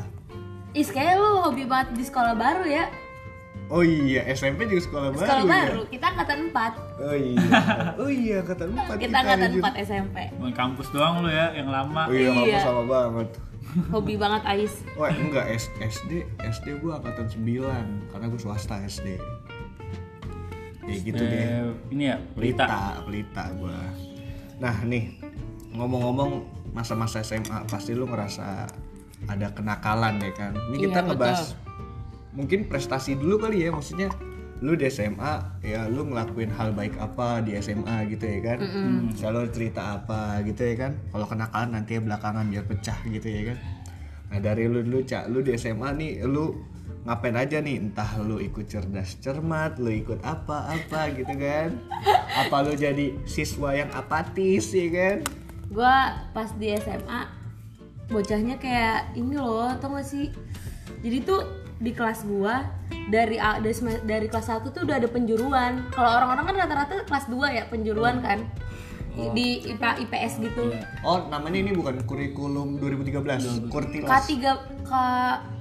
Is 0.72 0.90
kayak 0.90 1.14
lu 1.14 1.38
hobi 1.40 1.64
banget 1.64 1.94
di 1.94 2.02
sekolah 2.02 2.34
baru 2.34 2.66
ya. 2.66 2.90
Oh 3.64 3.80
iya, 3.80 4.20
SMP 4.28 4.66
juga 4.66 4.82
sekolah, 4.82 5.08
Sekolah 5.16 5.40
baru, 5.40 5.48
baru, 5.48 5.80
ya. 5.80 5.88
kita 5.88 6.04
angkatan 6.12 6.38
4. 6.52 7.00
Oh 7.00 7.16
iya. 7.16 7.40
Oh 8.02 8.10
iya, 8.12 8.36
angkatan 8.42 8.68
4 8.76 9.00
Kita 9.00 9.16
angkatan 9.16 9.50
4 9.56 9.86
SMP. 9.86 10.16
Main 10.36 10.52
kampus 10.52 10.86
doang 10.90 11.24
lu 11.24 11.30
ya, 11.30 11.48
yang 11.54 11.72
lama. 11.72 12.04
Oh 12.04 12.12
iya, 12.12 12.28
Iya. 12.28 12.60
kamu 12.60 12.60
sama 12.60 12.82
banget. 12.84 13.28
Hobi 13.90 14.14
banget 14.14 14.42
Ais. 14.46 14.74
Wah 14.94 15.10
enggak 15.10 15.50
S- 15.50 15.72
SD 15.80 16.22
SD 16.38 16.78
gua 16.78 17.02
angkatan 17.02 17.26
9 17.26 18.10
karena 18.10 18.26
gua 18.28 18.40
swasta 18.40 18.78
SD. 18.80 19.18
Ya 20.84 20.94
gitu 21.00 21.22
deh. 21.22 21.40
Eh, 21.40 21.72
ini 21.90 22.12
ya, 22.12 22.16
berita. 22.36 22.64
Pelita, 22.68 22.82
pelita 23.02 23.44
gua. 23.56 23.78
Nah 24.60 24.76
nih 24.84 25.16
ngomong-ngomong 25.74 26.30
masa-masa 26.70 27.22
SMA 27.22 27.64
pasti 27.66 27.96
lu 27.96 28.06
ngerasa 28.06 28.68
ada 29.24 29.46
kenakalan 29.50 30.20
ya 30.20 30.32
kan. 30.36 30.52
Ini 30.70 30.76
Iya, 30.76 30.82
kita 30.86 30.98
ngebahas 31.08 31.40
mungkin 32.34 32.66
prestasi 32.66 33.14
dulu 33.14 33.38
kali 33.40 33.62
ya 33.64 33.70
maksudnya 33.70 34.10
lu 34.64 34.72
di 34.72 34.88
SMA 34.88 35.60
ya 35.60 35.84
lu 35.92 36.08
ngelakuin 36.08 36.48
hal 36.56 36.72
baik 36.72 36.96
apa 36.96 37.44
di 37.44 37.52
SMA 37.60 38.08
gitu 38.08 38.24
ya 38.24 38.40
kan? 38.40 38.58
Selalu 39.12 39.52
cerita 39.52 40.00
apa 40.00 40.40
gitu 40.40 40.64
ya 40.64 40.88
kan? 40.88 40.92
Kalau 41.12 41.28
kenakalan 41.28 41.76
nanti 41.76 42.00
belakangan 42.00 42.48
biar 42.48 42.64
pecah 42.64 42.96
gitu 43.04 43.28
ya 43.28 43.52
kan? 43.52 43.58
Nah 44.32 44.38
dari 44.40 44.64
lu 44.64 44.80
dulu 44.80 45.04
cak 45.04 45.28
lu 45.28 45.44
di 45.44 45.52
SMA 45.60 45.92
nih 46.00 46.24
lu 46.24 46.56
ngapain 47.04 47.36
aja 47.36 47.60
nih? 47.60 47.76
Entah 47.76 48.16
lu 48.24 48.40
ikut 48.40 48.64
cerdas 48.64 49.20
cermat 49.20 49.76
lu 49.76 49.92
ikut 49.92 50.24
apa 50.24 50.72
apa 50.72 51.12
gitu 51.12 51.36
kan? 51.36 51.76
Apa 52.32 52.64
lu 52.64 52.72
jadi 52.72 53.12
siswa 53.28 53.76
yang 53.76 53.92
apatis 53.92 54.72
ya 54.72 54.88
kan? 54.88 55.16
Gue 55.68 55.96
pas 56.32 56.48
di 56.56 56.72
SMA 56.80 57.20
bocahnya 58.08 58.56
kayak 58.56 59.12
ini 59.12 59.36
loh 59.36 59.76
tau 59.76 59.92
gak 59.92 60.08
sih? 60.08 60.32
Jadi 61.04 61.20
tuh 61.20 61.44
di 61.84 61.92
kelas 61.92 62.24
gua 62.24 62.64
dari 63.12 63.36
dari, 63.36 63.74
dari 64.08 64.26
kelas 64.32 64.48
1 64.48 64.72
tuh 64.72 64.82
udah 64.88 64.96
ada 64.96 65.08
penjuruan. 65.12 65.84
Kalau 65.92 66.10
orang-orang 66.16 66.44
kan 66.48 66.56
rata-rata 66.64 67.04
kelas 67.04 67.28
2 67.28 67.56
ya 67.60 67.64
penjuruan 67.68 68.24
kan. 68.24 68.40
Di 69.14 69.62
IPA 69.62 69.90
IPS 70.08 70.42
gitu. 70.42 70.74
Oh 71.06 71.30
namanya 71.30 71.62
ini 71.62 71.70
bukan 71.70 72.02
kurikulum 72.02 72.82
2013 72.82 73.70
kurtilas. 73.70 74.10
K3 74.10 74.32
K 74.82 74.92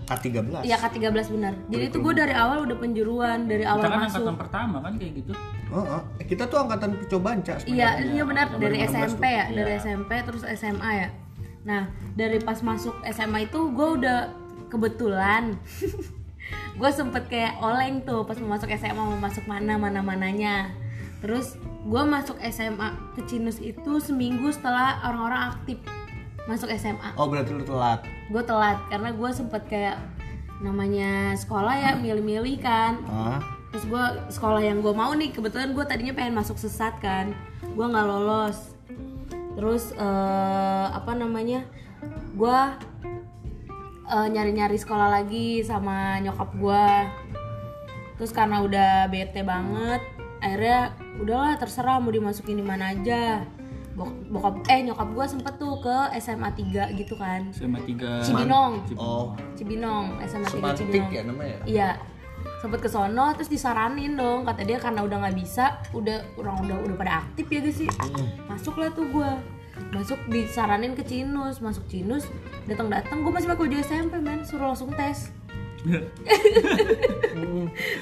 K13 0.03 0.65
ya 0.65 0.75
K13 0.81 1.15
benar. 1.31 1.53
Jadi 1.69 1.85
tuh 1.93 1.99
gue 2.01 2.13
dari 2.17 2.33
awal 2.33 2.65
udah 2.65 2.77
penjuruan 2.81 3.45
dari 3.45 3.63
awal 3.63 3.85
Kita 3.85 3.93
kan 3.93 3.99
masuk. 4.01 4.09
angkatan 4.09 4.35
pertama 4.41 4.77
kan 4.81 4.93
kayak 4.97 5.13
gitu. 5.21 5.31
Oh, 5.69 5.85
oh. 5.85 6.01
Eh, 6.17 6.25
kita 6.25 6.43
tuh 6.49 6.57
angkatan 6.65 6.89
percobaan 6.97 7.39
cak 7.45 7.65
Iya, 7.69 8.03
iya 8.09 8.23
benar. 8.25 8.51
Dari 8.57 8.77
2016 8.83 8.89
SMP 8.89 9.23
tuh. 9.25 9.37
ya, 9.37 9.45
dari 9.53 9.71
SMP 9.77 10.11
terus 10.25 10.43
SMA 10.57 10.91
ya. 10.97 11.09
Nah, 11.63 11.81
dari 12.17 12.37
pas 12.43 12.59
masuk 12.59 12.95
SMA 13.07 13.47
itu 13.47 13.59
gue 13.71 13.89
udah 14.01 14.42
kebetulan 14.73 15.53
gue 16.79 16.89
sempet 16.89 17.29
kayak 17.29 17.61
oleng 17.61 18.01
tuh 18.01 18.25
pas 18.25 18.33
mau 18.41 18.57
masuk 18.57 18.73
SMA 18.73 18.97
mau 18.97 19.21
masuk 19.21 19.45
mana 19.45 19.77
mana 19.77 20.01
mananya. 20.01 20.73
Terus 21.21 21.55
gue 21.85 22.03
masuk 22.03 22.35
SMA 22.49 22.89
ke 23.13 23.21
Cinus 23.29 23.61
itu 23.61 24.01
seminggu 24.01 24.49
setelah 24.49 24.99
orang-orang 25.05 25.53
aktif 25.53 25.77
masuk 26.49 26.67
SMA. 26.73 27.13
Oh 27.15 27.29
berarti 27.29 27.53
lu 27.53 27.63
telat. 27.63 28.03
Gue 28.27 28.41
telat 28.43 28.81
karena 28.89 29.13
gue 29.13 29.29
sempet 29.31 29.63
kayak 29.69 30.01
namanya 30.63 31.35
sekolah 31.35 31.75
ya 31.75 31.91
milih-milih 31.99 32.63
kan 32.63 32.95
Ah, 33.11 33.39
terus 33.75 33.83
gue 33.83 34.03
sekolah 34.31 34.63
yang 34.63 34.79
gue 34.79 34.95
mau 34.95 35.11
nih 35.11 35.35
kebetulan 35.35 35.75
gue 35.75 35.83
tadinya 35.83 36.15
pengen 36.15 36.39
masuk 36.39 36.55
sesat 36.55 36.95
kan 37.03 37.35
gue 37.67 37.83
nggak 37.83 38.07
lolos 38.07 38.71
terus 39.59 39.91
eh, 39.91 40.87
apa 40.87 41.11
namanya 41.19 41.67
gue 42.31 42.59
eh, 44.05 44.27
nyari-nyari 44.29 44.75
sekolah 44.75 45.09
lagi 45.11 45.61
sama 45.61 46.19
nyokap 46.19 46.49
gue 46.53 46.87
terus 48.13 48.29
karena 48.29 48.61
udah 48.61 49.07
bete 49.07 49.41
banget 49.41 50.01
akhirnya 50.37 50.91
udahlah 51.17 51.55
terserah 51.55 51.97
mau 51.97 52.11
dimasukin 52.11 52.59
di 52.59 52.65
mana 52.65 52.91
aja. 52.91 53.47
Bok- 53.93 54.25
bokap 54.27 54.65
eh 54.67 54.81
nyokap 54.81 55.05
gue 55.07 55.25
sempet 55.29 55.53
tuh 55.55 55.77
ke 55.79 55.95
SMA 56.17 56.49
3 56.51 56.97
gitu 56.97 57.15
kan. 57.15 57.47
SMA 57.53 57.79
3 57.79 58.19
Cibinong. 58.19 58.81
Oh, 58.97 59.31
Cibinong 59.53 60.17
SMA 60.25 60.43
3 60.43 60.51
semantik 60.51 60.83
Cibinong. 60.83 61.09
ya 61.13 61.21
namanya. 61.23 61.57
Iya. 61.63 61.89
Sempet 62.59 62.81
ke 62.81 62.89
sono 62.89 63.31
terus 63.31 63.47
disaranin 63.47 64.17
dong. 64.17 64.43
Kata 64.43 64.65
dia 64.65 64.81
karena 64.81 64.99
udah 64.99 65.23
nggak 65.23 65.37
bisa, 65.37 65.79
udah 65.93 66.25
orang 66.35 66.59
udah 66.59 66.77
udah 66.81 66.95
pada 66.97 67.13
aktif 67.21 67.45
ya 67.47 67.59
guys 67.61 67.77
sih. 67.77 67.89
Masuklah 68.49 68.91
tuh 68.91 69.07
gua. 69.07 69.37
Masuk 69.93 70.19
disaranin 70.29 70.93
ke 70.93 71.03
Cinus, 71.05 71.61
masuk 71.61 71.85
Cinus, 71.89 72.29
datang-datang 72.69 73.25
gua 73.25 73.37
masih 73.37 73.49
pakai 73.49 73.61
baju 73.65 73.75
SMP 73.81 74.13
men, 74.21 74.41
suruh 74.45 74.73
langsung 74.73 74.93
tes. 74.93 75.33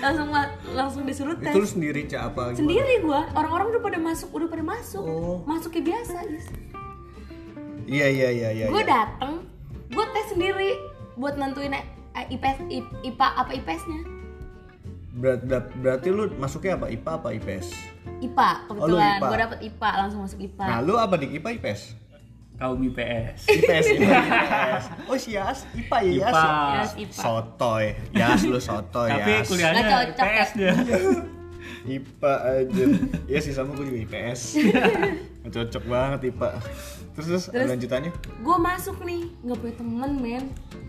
langsung 0.03 0.29
langsung 0.77 1.03
disuruh 1.07 1.33
tes. 1.39 1.49
Itu 1.49 1.63
lu 1.63 1.69
sendiri 1.69 2.05
cak 2.05 2.21
apa? 2.35 2.53
gimana? 2.53 2.59
Sendiri 2.59 2.93
gua, 3.01 3.25
orang-orang 3.33 3.67
udah 3.75 3.81
pada 3.81 3.99
masuk, 3.99 4.29
udah 4.35 4.47
pada 4.51 4.63
masuk. 4.63 5.03
Oh. 5.03 5.41
Masuk 5.49 5.73
kayak 5.73 5.95
biasa, 5.95 6.17
guys. 6.27 6.47
Iya 7.91 8.07
iya 8.07 8.29
iya 8.31 8.49
iya. 8.55 8.65
gue 8.71 8.83
iya. 8.83 8.87
dateng 8.87 9.43
gue 9.91 10.05
tes 10.15 10.25
sendiri 10.31 10.69
buat 11.19 11.35
nentuin 11.35 11.75
IPS 12.15 12.71
IPA 13.03 13.27
apa 13.35 13.51
IPS-nya 13.51 13.99
Berat, 15.11 15.43
berat, 15.43 15.65
berarti 15.75 16.07
lu 16.07 16.31
masuknya 16.35 16.75
apa? 16.75 16.87
IPA 16.87 17.11
apa 17.13 17.27
IPS? 17.33 17.67
IPA 18.21 18.49
Oh, 18.49 18.57
kebetulan 18.69 19.11
IPA. 19.13 19.27
gue 19.27 19.37
dapet 19.39 19.59
IPA 19.61 19.89
langsung 19.97 20.19
masuk 20.23 20.39
IPA 20.39 20.63
Nah, 20.65 20.79
lu 20.79 20.93
apa 20.95 21.13
dik? 21.15 21.31
IPA 21.33 21.49
IPS? 21.57 21.81
kaum 22.53 22.77
IPS. 22.79 23.49
IPS, 23.49 23.85
IPA, 23.91 24.21
IPS. 24.21 24.83
Oh, 25.09 25.17
si 25.17 25.33
Yas, 25.33 25.65
IPA 25.73 25.97
ya 25.99 26.11
Yas. 26.13 26.29
IPA. 26.29 26.45
Yes, 26.71 26.91
IPA 26.95 27.13
Sotoy. 27.17 27.85
Yas 28.13 28.41
lu 28.45 28.59
sotoy 28.61 29.09
Tapi 29.09 29.31
Yas. 29.33 29.45
kuliahnya 29.49 29.81
Nggak 29.81 29.91
cocok 29.91 30.25
IPS 30.29 30.49
dia. 30.53 30.73
IPA 31.83 32.33
aja. 32.39 32.83
Iya 33.27 33.39
sih 33.41 33.51
sama 33.51 33.73
gue 33.73 33.83
juga 33.83 33.99
IPS. 34.03 34.41
Cocok 35.43 35.83
banget 35.85 36.19
IPA. 36.29 36.49
Terus 37.11 37.25
terus, 37.27 37.45
Terus? 37.49 37.67
lanjutannya? 37.67 38.11
gue 38.39 38.57
masuk 38.57 38.97
nih 39.01 39.21
nggak 39.41 39.57
punya 39.57 39.75
temen 39.75 40.11
men 40.15 40.45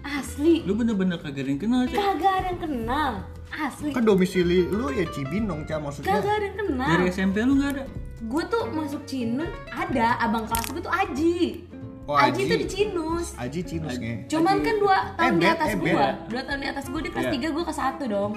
asli 0.07 0.63
Lu 0.63 0.73
bener-bener 0.73 1.19
kagak 1.19 1.41
ada 1.41 1.51
yang 1.51 1.59
kenal, 1.59 1.83
Cak. 1.85 1.97
kagak 1.97 2.33
ada 2.33 2.47
yang 2.47 2.61
kenal 2.61 3.13
asli 3.55 3.91
Kan 3.91 4.03
domisili 4.03 4.65
lu 4.65 4.89
ya 4.89 5.05
Cibinong, 5.07 5.63
Cak 5.63 5.79
maksudnya. 5.79 6.17
kagak 6.17 6.33
ada 6.33 6.45
yang 6.45 6.57
kenal 6.59 6.89
Dari 6.89 7.05
SMP 7.09 7.37
lu 7.41 7.55
nggak 7.55 7.71
ada. 7.73 7.85
gue 8.23 8.43
tuh 8.47 8.63
masuk 8.71 9.03
Cinus 9.03 9.51
ada 9.69 10.07
abang 10.19 10.45
kelas 10.45 10.67
gue 10.69 10.81
tuh 10.81 10.95
Aji 10.95 11.39
Oh, 12.03 12.15
Aji 12.15 12.35
Aji. 12.37 12.43
tuh 12.45 12.57
di 12.57 12.67
Cinus 12.67 13.27
Aji 13.37 13.61
Cinus 13.63 13.95
nge. 13.95 14.27
cuman 14.27 14.59
kan 14.59 14.75
dua 14.77 14.97
tahun 15.13 15.33
di 15.33 15.41
bet, 15.41 15.53
atas 15.53 15.69
eh, 15.69 15.77
gue 15.77 15.91
bet. 15.93 16.15
dua 16.27 16.43
tahun 16.43 16.59
di 16.59 16.69
atas 16.69 16.85
gue 16.87 17.01
di 17.01 17.11
kelas 17.11 17.25
Iya. 17.25 17.33
3 17.43 17.55
gue 17.55 17.65
ke 17.65 17.73
satu 17.73 18.05
dong 18.07 18.33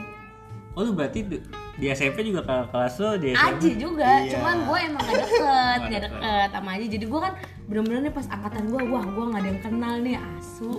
Oh 0.72 0.81
lu 0.81 0.91
berarti 0.91 1.24
di, 1.24 1.39
di 1.74 1.88
SMP 1.88 2.19
juga 2.22 2.43
ke 2.43 2.67
kelas 2.67 2.93
lu 2.98 3.10
di 3.15 3.31
SMP. 3.31 3.48
Aji 3.48 3.72
juga, 3.79 4.10
Iya. 4.19 4.31
cuman 4.34 4.55
gue 4.62 4.79
emang 4.84 5.01
gak 5.01 5.15
deket, 5.17 5.79
gak 5.88 6.01
deket 6.03 6.48
sama 6.51 6.69
Aji 6.74 6.86
Jadi 6.89 7.05
gue 7.05 7.19
kan 7.22 7.34
bener-bener 7.65 8.00
nih 8.01 8.13
pas 8.13 8.27
angkatan 8.27 8.63
gue, 8.67 8.81
wah 8.86 9.03
gue 9.03 9.24
gak 9.25 9.39
ada 9.39 9.48
yang 9.48 9.62
kenal 9.62 9.93
nih, 9.98 10.15
asu 10.19 10.72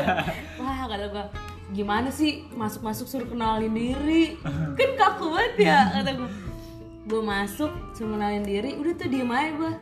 Wah 0.60 0.78
kata 0.84 1.06
gue, 1.06 1.24
gimana 1.72 2.08
sih 2.08 2.48
masuk-masuk 2.56 3.06
suruh 3.08 3.28
kenalin 3.28 3.72
diri? 3.72 4.40
Kan 4.78 4.90
kaku 4.96 5.26
banget 5.32 5.54
ya, 5.68 5.78
kata 6.00 6.10
gue 6.16 6.30
Gue 7.08 7.22
masuk, 7.24 7.72
suruh 7.96 8.16
kenalin 8.16 8.44
diri, 8.44 8.76
udah 8.76 8.92
tuh 8.96 9.08
diem 9.08 9.32
aja 9.32 9.50
gue 9.56 9.72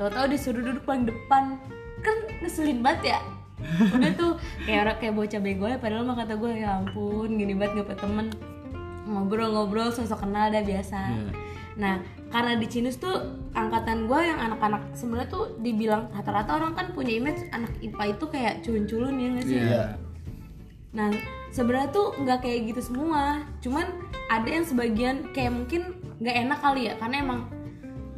Tau-tau 0.00 0.26
disuruh 0.32 0.64
duduk 0.64 0.88
paling 0.88 1.04
depan. 1.04 1.60
Kan 2.00 2.16
ngeselin 2.40 2.80
banget 2.80 3.12
ya. 3.12 3.20
Udah 3.92 4.10
tuh 4.16 4.32
kayak 4.64 4.80
orang 4.88 4.96
kayak 4.96 5.14
bocah 5.20 5.40
bego 5.44 5.68
ya 5.68 5.76
padahal 5.76 6.08
mah 6.08 6.16
kata 6.16 6.40
gue 6.40 6.64
ya 6.64 6.80
ampun 6.80 7.36
gini 7.36 7.52
banget 7.52 7.84
gak 7.84 7.86
punya 7.92 8.00
temen. 8.00 8.26
Ngobrol-ngobrol 9.04 9.92
sosok 9.92 10.24
kenal 10.24 10.48
dah 10.48 10.64
biasa. 10.64 10.98
Iya. 11.12 11.32
nah 11.78 12.02
karena 12.34 12.58
di 12.58 12.66
Cinus 12.66 12.98
tuh 12.98 13.14
angkatan 13.54 14.04
gue 14.10 14.20
yang 14.20 14.36
anak-anak 14.42 14.90
sebenarnya 14.92 15.30
tuh 15.32 15.54
dibilang 15.62 16.10
rata-rata 16.12 16.58
orang 16.60 16.74
kan 16.74 16.92
punya 16.92 17.14
image 17.14 17.46
anak 17.54 17.72
IPA 17.78 18.04
itu 18.10 18.24
kayak 18.26 18.54
culun-culun 18.66 19.14
ya 19.16 19.28
nggak 19.32 19.46
sih? 19.46 19.60
Iya. 19.60 19.84
Nah 20.90 21.10
sebenarnya 21.50 21.90
tuh 21.90 22.14
nggak 22.18 22.42
kayak 22.42 22.74
gitu 22.74 22.80
semua. 22.82 23.46
Cuman 23.62 23.86
ada 24.26 24.48
yang 24.48 24.66
sebagian 24.66 25.30
kayak 25.30 25.54
mungkin 25.54 25.94
nggak 26.18 26.36
enak 26.46 26.58
kali 26.58 26.90
ya 26.90 26.94
karena 26.98 27.16
emang 27.22 27.40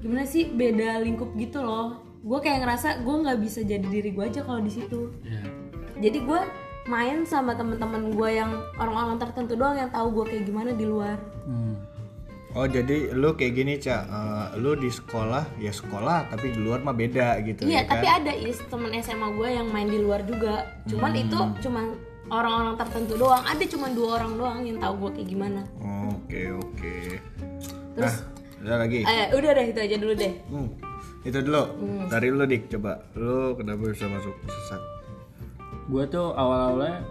gimana 0.01 0.25
sih 0.25 0.49
beda 0.49 1.01
lingkup 1.01 1.33
gitu 1.37 1.61
loh. 1.61 2.01
Gue 2.23 2.39
kayak 2.39 2.63
ngerasa 2.63 3.03
gue 3.03 3.15
nggak 3.19 3.39
bisa 3.39 3.61
jadi 3.61 3.83
diri 3.83 4.11
gue 4.11 4.25
aja 4.25 4.41
kalau 4.43 4.61
di 4.61 4.73
situ. 4.73 5.11
Iya. 5.23 5.43
jadi 6.03 6.19
gue 6.19 6.41
main 6.83 7.23
sama 7.23 7.55
teman-teman 7.55 8.11
gue 8.11 8.29
yang 8.35 8.51
orang-orang 8.75 9.15
tertentu 9.15 9.55
doang 9.55 9.79
yang 9.79 9.87
tahu 9.95 10.11
gue 10.19 10.25
kayak 10.35 10.45
gimana 10.45 10.75
di 10.75 10.83
luar. 10.83 11.15
Hmm. 11.47 11.79
Oh 12.53 12.69
jadi 12.69 13.15
lu 13.17 13.33
kayak 13.33 13.53
gini 13.55 13.79
cak, 13.79 14.03
Eh, 14.05 14.47
lu 14.61 14.77
di 14.77 14.91
sekolah 14.91 15.47
ya 15.57 15.73
sekolah 15.73 16.29
tapi 16.29 16.53
di 16.53 16.61
luar 16.61 16.85
mah 16.85 16.93
beda 16.93 17.41
gitu 17.41 17.65
iya 17.65 17.81
ya 17.81 17.83
kan? 17.87 17.91
tapi 17.97 18.07
ada 18.13 18.33
is 18.35 18.61
temen 18.69 18.93
SMA 18.99 19.29
gue 19.33 19.49
yang 19.49 19.69
main 19.71 19.89
di 19.89 19.97
luar 19.97 20.21
juga. 20.27 20.67
Cuman 20.85 21.13
itu 21.15 21.39
cuman 21.63 21.97
orang-orang 22.29 22.75
tertentu 22.77 23.15
doang 23.17 23.43
ada 23.43 23.65
cuman 23.65 23.91
dua 23.93 24.09
orang 24.17 24.33
doang 24.37 24.59
yang 24.63 24.79
tahu 24.79 24.95
gue 24.99 25.11
kayak 25.17 25.29
gimana 25.29 25.61
Oke 26.13 26.43
oke. 26.51 26.97
Terus? 27.93 28.15
nah, 28.61 28.73
ada 28.73 28.77
lagi. 28.81 29.03
eh 29.03 29.27
udah 29.33 29.51
deh 29.53 29.67
itu 29.69 29.81
aja 29.81 29.97
dulu 29.97 30.13
deh 30.15 30.33
Hmm, 30.47 30.69
itu 31.23 31.39
dulu. 31.41 31.63
Dari 32.07 32.29
lu 32.29 32.45
dik 32.45 32.63
coba. 32.71 32.93
Lu 33.13 33.53
kenapa 33.53 33.83
bisa 33.87 34.07
masuk 34.07 34.33
sesat 34.45 34.83
Gua 35.85 36.07
tuh 36.07 36.31
awal-awalnya 36.33 37.03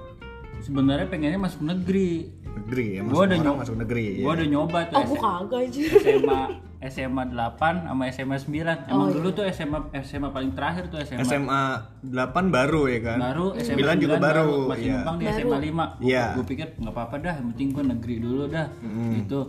sebenarnya 0.60 1.06
pengennya 1.06 1.38
masuk 1.38 1.62
negeri. 1.62 2.32
Negeri 2.54 2.86
ya? 2.92 3.02
Gua 3.02 3.08
Masuk 3.08 3.18
udah 3.18 3.28
orang 3.32 3.46
nyoba. 3.46 3.62
masuk 3.62 3.76
negeri 3.78 4.04
ya. 4.04 4.14
Gua 4.20 4.34
udah 4.34 4.48
nyoba 4.48 4.80
tuh 4.84 4.96
oh 4.96 5.04
gue 5.04 5.20
kagak 5.20 5.60
aja 5.62 5.82
SMA 5.98 6.42
SMA 6.82 7.24
8 7.30 7.62
sama 7.86 8.04
SMA 8.10 8.38
9. 8.38 8.90
Emang 8.90 9.10
dulu 9.12 9.28
tuh 9.32 9.46
SMA 9.48 9.80
SMA 10.02 10.30
paling 10.30 10.52
terakhir 10.52 10.90
tuh 10.90 10.98
SMA. 11.00 11.22
SMA 11.22 11.62
8 12.02 12.10
baru 12.50 12.82
ya 12.88 13.00
kan? 13.04 13.18
Baru 13.22 13.46
SMA 13.56 13.78
9 13.78 14.02
juga 14.02 14.16
9 14.18 14.24
baru. 14.24 14.50
Masih 14.66 14.82
Iya. 14.82 14.94
numpang 14.96 15.16
di 15.16 15.26
SMA 15.28 15.58
5. 15.62 15.86
Iya. 16.00 16.26
Gue 16.34 16.46
pikir 16.48 16.68
nggak 16.76 16.90
apa-apa 16.92 17.16
dah, 17.20 17.34
yang 17.36 17.48
penting 17.52 17.68
gue 17.70 17.84
negeri 17.88 18.16
dulu 18.18 18.44
dah. 18.48 18.68
Gitu. 19.14 19.40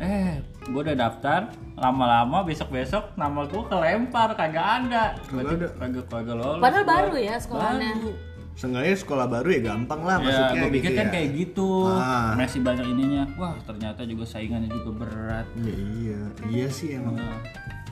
Eh, 0.00 0.34
gue 0.64 0.80
udah 0.82 0.96
daftar, 0.98 1.40
lama-lama 1.76 2.42
besok-besok 2.42 3.14
nama 3.14 3.44
gue 3.44 3.62
kelempar, 3.62 4.32
kagak 4.32 4.66
ada. 4.82 5.14
Berarti 5.28 5.54
ada. 5.54 5.68
kagak 5.76 6.04
kagak 6.08 6.34
lolos. 6.34 6.58
padahal 6.58 6.82
gua. 6.82 6.90
baru 6.90 7.14
ya 7.20 7.34
sekolahnya 7.36 7.90
Baru. 7.94 8.10
Seenggaknya 8.52 8.94
sekolah 8.94 9.26
baru 9.26 9.48
ya 9.50 9.60
gampang 9.66 10.00
lah 10.02 10.16
Ya, 10.16 10.24
masuknya 10.24 10.60
gue 10.60 10.70
pikir 10.70 10.82
gitu 10.84 10.92
kan 10.94 11.06
ya. 11.06 11.12
kayak 11.12 11.28
gitu. 11.34 11.68
Ah. 11.88 12.32
Masih 12.36 12.60
banyak 12.60 12.86
ininya. 12.86 13.24
Wah, 13.34 13.54
ternyata 13.62 14.00
juga 14.04 14.24
saingannya 14.24 14.68
juga 14.68 14.90
berat. 14.98 15.46
Ya, 15.56 15.74
iya, 15.74 16.20
iya 16.46 16.66
sih 16.68 16.94
emang 16.94 17.16
Nah, 17.16 17.40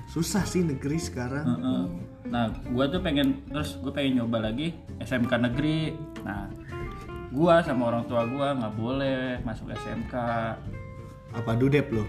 susah 0.07 0.45
sih 0.45 0.61
negeri 0.61 0.99
sekarang. 0.99 1.47
Heeh. 1.49 1.83
Nah, 2.29 2.45
gue 2.53 2.85
tuh 2.87 3.01
pengen 3.01 3.41
terus 3.47 3.75
gue 3.77 3.91
pengen 3.91 4.21
nyoba 4.21 4.47
lagi 4.47 4.71
SMK 5.01 5.33
negeri. 5.41 5.97
Nah, 6.23 6.47
gue 7.31 7.55
sama 7.63 7.83
orang 7.89 8.05
tua 8.05 8.23
gue 8.23 8.49
nggak 8.55 8.75
boleh 8.75 9.41
masuk 9.43 9.73
SMK. 9.73 10.15
Apa 11.31 11.55
dudep 11.55 11.89
lo? 11.91 12.05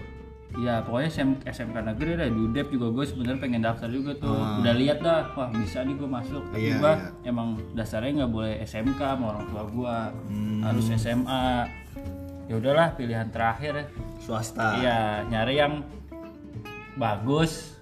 Ya 0.54 0.80
pokoknya 0.80 1.08
SM, 1.08 1.30
SMK 1.44 1.76
negeri 1.82 2.12
lah 2.14 2.28
Dudep 2.28 2.68
juga 2.68 2.92
gue 2.92 3.04
sebenarnya 3.04 3.40
pengen 3.40 3.62
daftar 3.62 3.88
juga 3.88 4.12
tuh. 4.14 4.36
Udah 4.60 4.74
lihat 4.74 5.00
dah, 5.00 5.24
wah 5.32 5.48
bisa 5.48 5.80
nih 5.80 5.94
gue 5.94 6.04
masuk. 6.04 6.42
Tapi 6.46 6.60
Iya, 6.60 6.74
gue 6.76 6.92
iya. 6.92 7.08
emang 7.24 7.48
dasarnya 7.72 8.12
nggak 8.20 8.32
boleh 8.32 8.54
SMK 8.60 9.00
sama 9.00 9.24
orang 9.30 9.44
tua 9.48 9.62
gue, 9.64 9.96
Hmm. 10.28 10.60
harus 10.60 10.86
SMA. 10.92 11.46
Ya 12.44 12.54
udahlah 12.54 12.92
pilihan 12.92 13.28
terakhir. 13.28 13.88
Swasta. 14.18 14.76
Iya 14.76 14.98
nyari 15.26 15.54
yang 15.56 15.80
bagus. 16.94 17.80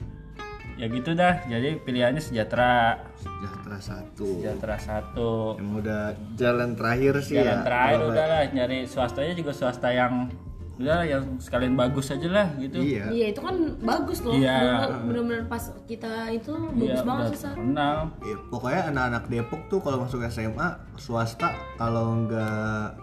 Ya 0.75 0.89
gitu 0.89 1.12
dah. 1.12 1.45
Jadi 1.45 1.77
pilihannya 1.77 2.23
sejahtera, 2.23 2.97
Sejahtera 3.12 3.79
satu. 3.79 4.27
sejahtera 4.39 4.77
satu. 4.79 5.33
Yang 5.59 5.73
udah 5.77 6.03
jalan 6.35 6.71
terakhir 6.73 7.15
sih 7.21 7.37
Jalan 7.37 7.53
ya. 7.53 7.65
terakhir 7.67 7.99
udahlah 8.07 8.41
nyari 8.49 8.79
swastanya 8.87 9.35
juga 9.35 9.53
swasta 9.53 9.91
yang 9.91 10.33
udah 10.81 11.05
yang 11.05 11.25
sekalian 11.37 11.77
bagus 11.77 12.09
aja 12.09 12.25
lah 12.33 12.49
gitu. 12.57 12.81
Iya. 12.81 13.13
Iya 13.13 13.27
itu 13.37 13.41
kan 13.45 13.57
bagus 13.85 14.25
loh. 14.25 14.33
Iya. 14.33 14.89
Bener-bener 15.05 15.45
pas 15.45 15.61
kita 15.85 16.33
itu 16.33 16.57
bagus 16.73 16.97
Iya, 16.97 17.05
banget 17.05 17.27
susah. 17.37 17.53
kenal. 17.53 17.97
Ya, 18.25 18.37
pokoknya 18.49 18.83
anak-anak 18.89 19.25
Depok 19.29 19.63
tuh 19.69 19.81
kalau 19.85 20.09
masuk 20.09 20.25
SMA 20.25 20.69
swasta 20.97 21.53
kalau 21.77 22.25
nggak 22.25 22.97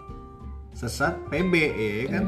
sesat 0.74 1.14
PB 1.30 1.52
ya 1.54 2.18
kan. 2.18 2.24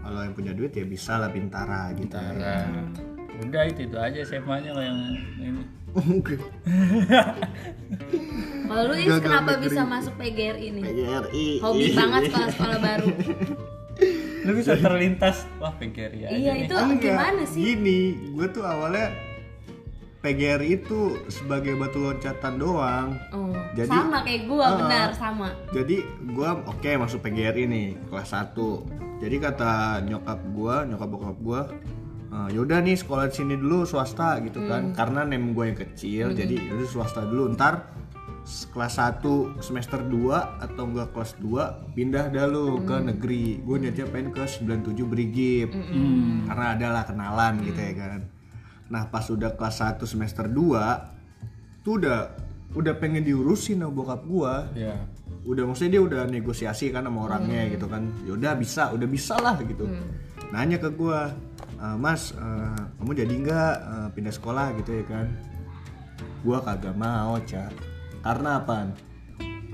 Kalau 0.00 0.20
yang 0.26 0.34
punya 0.34 0.52
duit 0.58 0.74
ya 0.74 0.82
bisa 0.82 1.22
lah 1.22 1.30
bintara 1.30 1.94
gitu. 1.94 2.18
Nah, 2.18 2.90
udah 3.46 3.62
itu 3.70 3.86
itu 3.86 3.94
aja 3.94 4.18
SMA-nya 4.26 4.74
kalau 4.74 4.84
yang 4.84 4.98
ini. 5.38 5.62
Oke. 5.90 6.34
Kalau 8.70 8.86
lu 8.86 8.94
Is, 8.94 9.18
kenapa 9.18 9.58
bisa 9.58 9.82
masuk 9.82 10.14
PGRI 10.14 10.70
nih? 10.78 10.82
PGRI. 10.86 11.46
Hobi 11.58 11.90
banget 11.90 12.30
sekolah-sekolah 12.30 12.78
baru. 12.78 13.08
Lu 14.40 14.52
bisa 14.52 14.72
terlintas, 14.74 15.44
wah 15.56 15.72
PGRI 15.72 16.20
aja 16.22 16.32
Iya 16.32 16.52
nih. 16.54 16.64
itu 16.64 16.74
Enggak, 16.74 17.02
gimana 17.02 17.42
sih? 17.44 17.60
Gini, 17.62 18.00
gue 18.30 18.46
tuh 18.48 18.62
awalnya 18.62 19.12
PGRI 20.20 20.68
itu 20.76 21.00
sebagai 21.26 21.72
batu 21.74 21.98
loncatan 21.98 22.54
doang. 22.54 23.08
Oh, 23.30 23.56
Jadi- 23.72 23.88
sama 23.88 24.20
kayak 24.20 24.42
gua, 24.46 24.64
Ah. 24.64 24.76
benar 24.78 25.08
sama. 25.12 25.48
Jadi 25.70 25.96
gua 26.30 26.60
oke 26.62 26.90
masuk 26.94 27.20
PGRI 27.20 27.64
nih 27.64 27.86
kelas 28.06 28.28
1. 28.28 28.84
Jadi 29.16 29.36
kata 29.38 29.72
nyokap 30.02 30.40
gua, 30.50 30.84
nyokap 30.84 31.08
bokap 31.08 31.38
gua, 31.40 31.60
"Eh, 32.30 32.48
yaudah 32.52 32.78
nih 32.78 32.94
sekolah 32.94 33.28
di 33.28 33.34
sini 33.34 33.56
dulu 33.56 33.84
swasta 33.84 34.40
gitu 34.40 34.60
kan. 34.62 34.92
Karena 34.92 35.24
nem 35.24 35.50
gue 35.50 35.64
yang 35.66 35.78
kecil, 35.78 36.26
jadi 36.30 36.68
yaudah 36.68 36.86
swasta 36.86 37.20
dulu. 37.22 37.50
Ntar 37.50 37.88
kelas 38.44 38.94
1 38.96 39.60
semester 39.60 40.00
2 40.00 40.64
atau 40.64 40.84
enggak 40.88 41.12
kelas 41.12 41.36
2 41.38 41.94
pindah 41.94 42.32
dah 42.32 42.46
lu 42.48 42.82
ke 42.82 42.96
negeri. 42.98 43.60
Gue 43.60 43.76
niatnya 43.78 44.08
pengen 44.08 44.32
ke 44.32 44.42
97 44.44 45.06
Brigip. 45.06 45.70
Karena 46.48 46.66
ada 46.74 46.86
lah 46.90 47.04
kenalan 47.04 47.60
gitu 47.62 47.78
ya 47.78 47.92
kan. 47.94 48.20
Nah, 48.90 49.06
pas 49.06 49.22
udah 49.30 49.54
kelas 49.54 49.76
1 49.84 50.02
semester 50.08 50.50
2 50.50 51.84
tuh 51.86 52.00
udah 52.00 52.18
udah 52.70 52.94
pengen 53.02 53.26
diurusin 53.26 53.82
sama 53.82 53.90
bokap 53.90 54.22
gua. 54.26 54.68
Iya. 54.74 54.94
udah 55.40 55.64
maksudnya 55.64 55.96
dia 55.96 56.02
udah 56.04 56.22
negosiasi 56.28 56.92
kan 56.92 57.08
sama 57.08 57.24
orangnya 57.24 57.64
gitu 57.72 57.88
kan. 57.88 58.12
Yaudah 58.28 58.60
bisa 58.60 58.92
udah 58.92 59.08
bisa 59.08 59.40
lah 59.40 59.56
gitu. 59.64 59.88
Nanya 60.52 60.76
ke 60.76 60.92
gua 60.92 61.32
"E, 61.80 61.86
mas 61.96 62.36
eh, 62.36 62.80
kamu 63.00 63.12
jadi 63.24 63.34
nggak 63.48 63.72
eh, 63.80 64.08
pindah 64.12 64.34
sekolah? 64.36 64.76
gitu 64.76 65.00
ya 65.00 65.04
kan. 65.08 65.26
Gua 66.44 66.60
kagak 66.60 66.92
mau 66.92 67.40
cak 67.40 67.72
karena 68.20 68.60
apa 68.60 68.92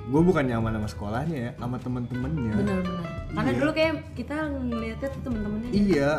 gue 0.07 0.23
bukan 0.23 0.47
nyaman 0.47 0.79
sama 0.79 0.89
sekolahnya 0.89 1.37
ya 1.37 1.51
sama 1.59 1.77
temen-temennya 1.83 2.53
Benar-benar. 2.63 3.05
Karena 3.37 3.53
dulu 3.53 3.71
kayak 3.75 3.95
kita 4.17 4.37
ngeliatnya 4.49 5.09
tuh 5.13 5.21
temen-temennya 5.29 5.71
Iya, 5.75 6.11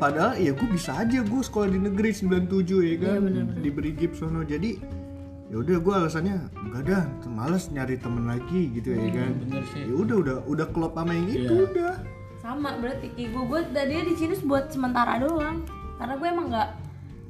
padahal 0.00 0.32
ya 0.40 0.50
gue 0.56 0.68
bisa 0.72 0.90
aja 0.96 1.18
gue 1.22 1.42
sekolah 1.44 1.68
di 1.70 1.78
negeri 1.78 2.10
97 2.10 2.50
ya 2.82 2.96
kan, 2.98 3.20
di 3.62 3.70
Brigip 3.70 4.16
sono. 4.18 4.42
Jadi 4.42 4.80
ya 5.52 5.60
udah 5.60 5.76
gue 5.76 5.94
alasannya 5.94 6.36
enggak 6.66 6.82
dah, 6.88 7.04
males 7.30 7.70
nyari 7.70 7.94
temen 8.00 8.26
lagi 8.26 8.74
gitu 8.74 8.90
ya 8.90 9.06
kan. 9.12 9.30
bener 9.44 9.62
sih. 9.70 9.86
Ya 9.86 9.94
udah 9.94 10.16
udah 10.18 10.36
udah 10.50 10.66
klop 10.74 10.98
sama 10.98 11.12
yang 11.14 11.28
itu 11.30 11.54
udah. 11.68 11.94
sama 12.44 12.76
berarti 12.76 13.08
gue 13.08 13.28
gue 13.32 13.60
tadinya 13.72 14.04
di 14.04 14.14
sini 14.20 14.36
buat 14.44 14.68
sementara 14.68 15.16
doang 15.16 15.64
karena 15.96 16.14
gue 16.20 16.28
emang 16.28 16.46
nggak 16.52 16.70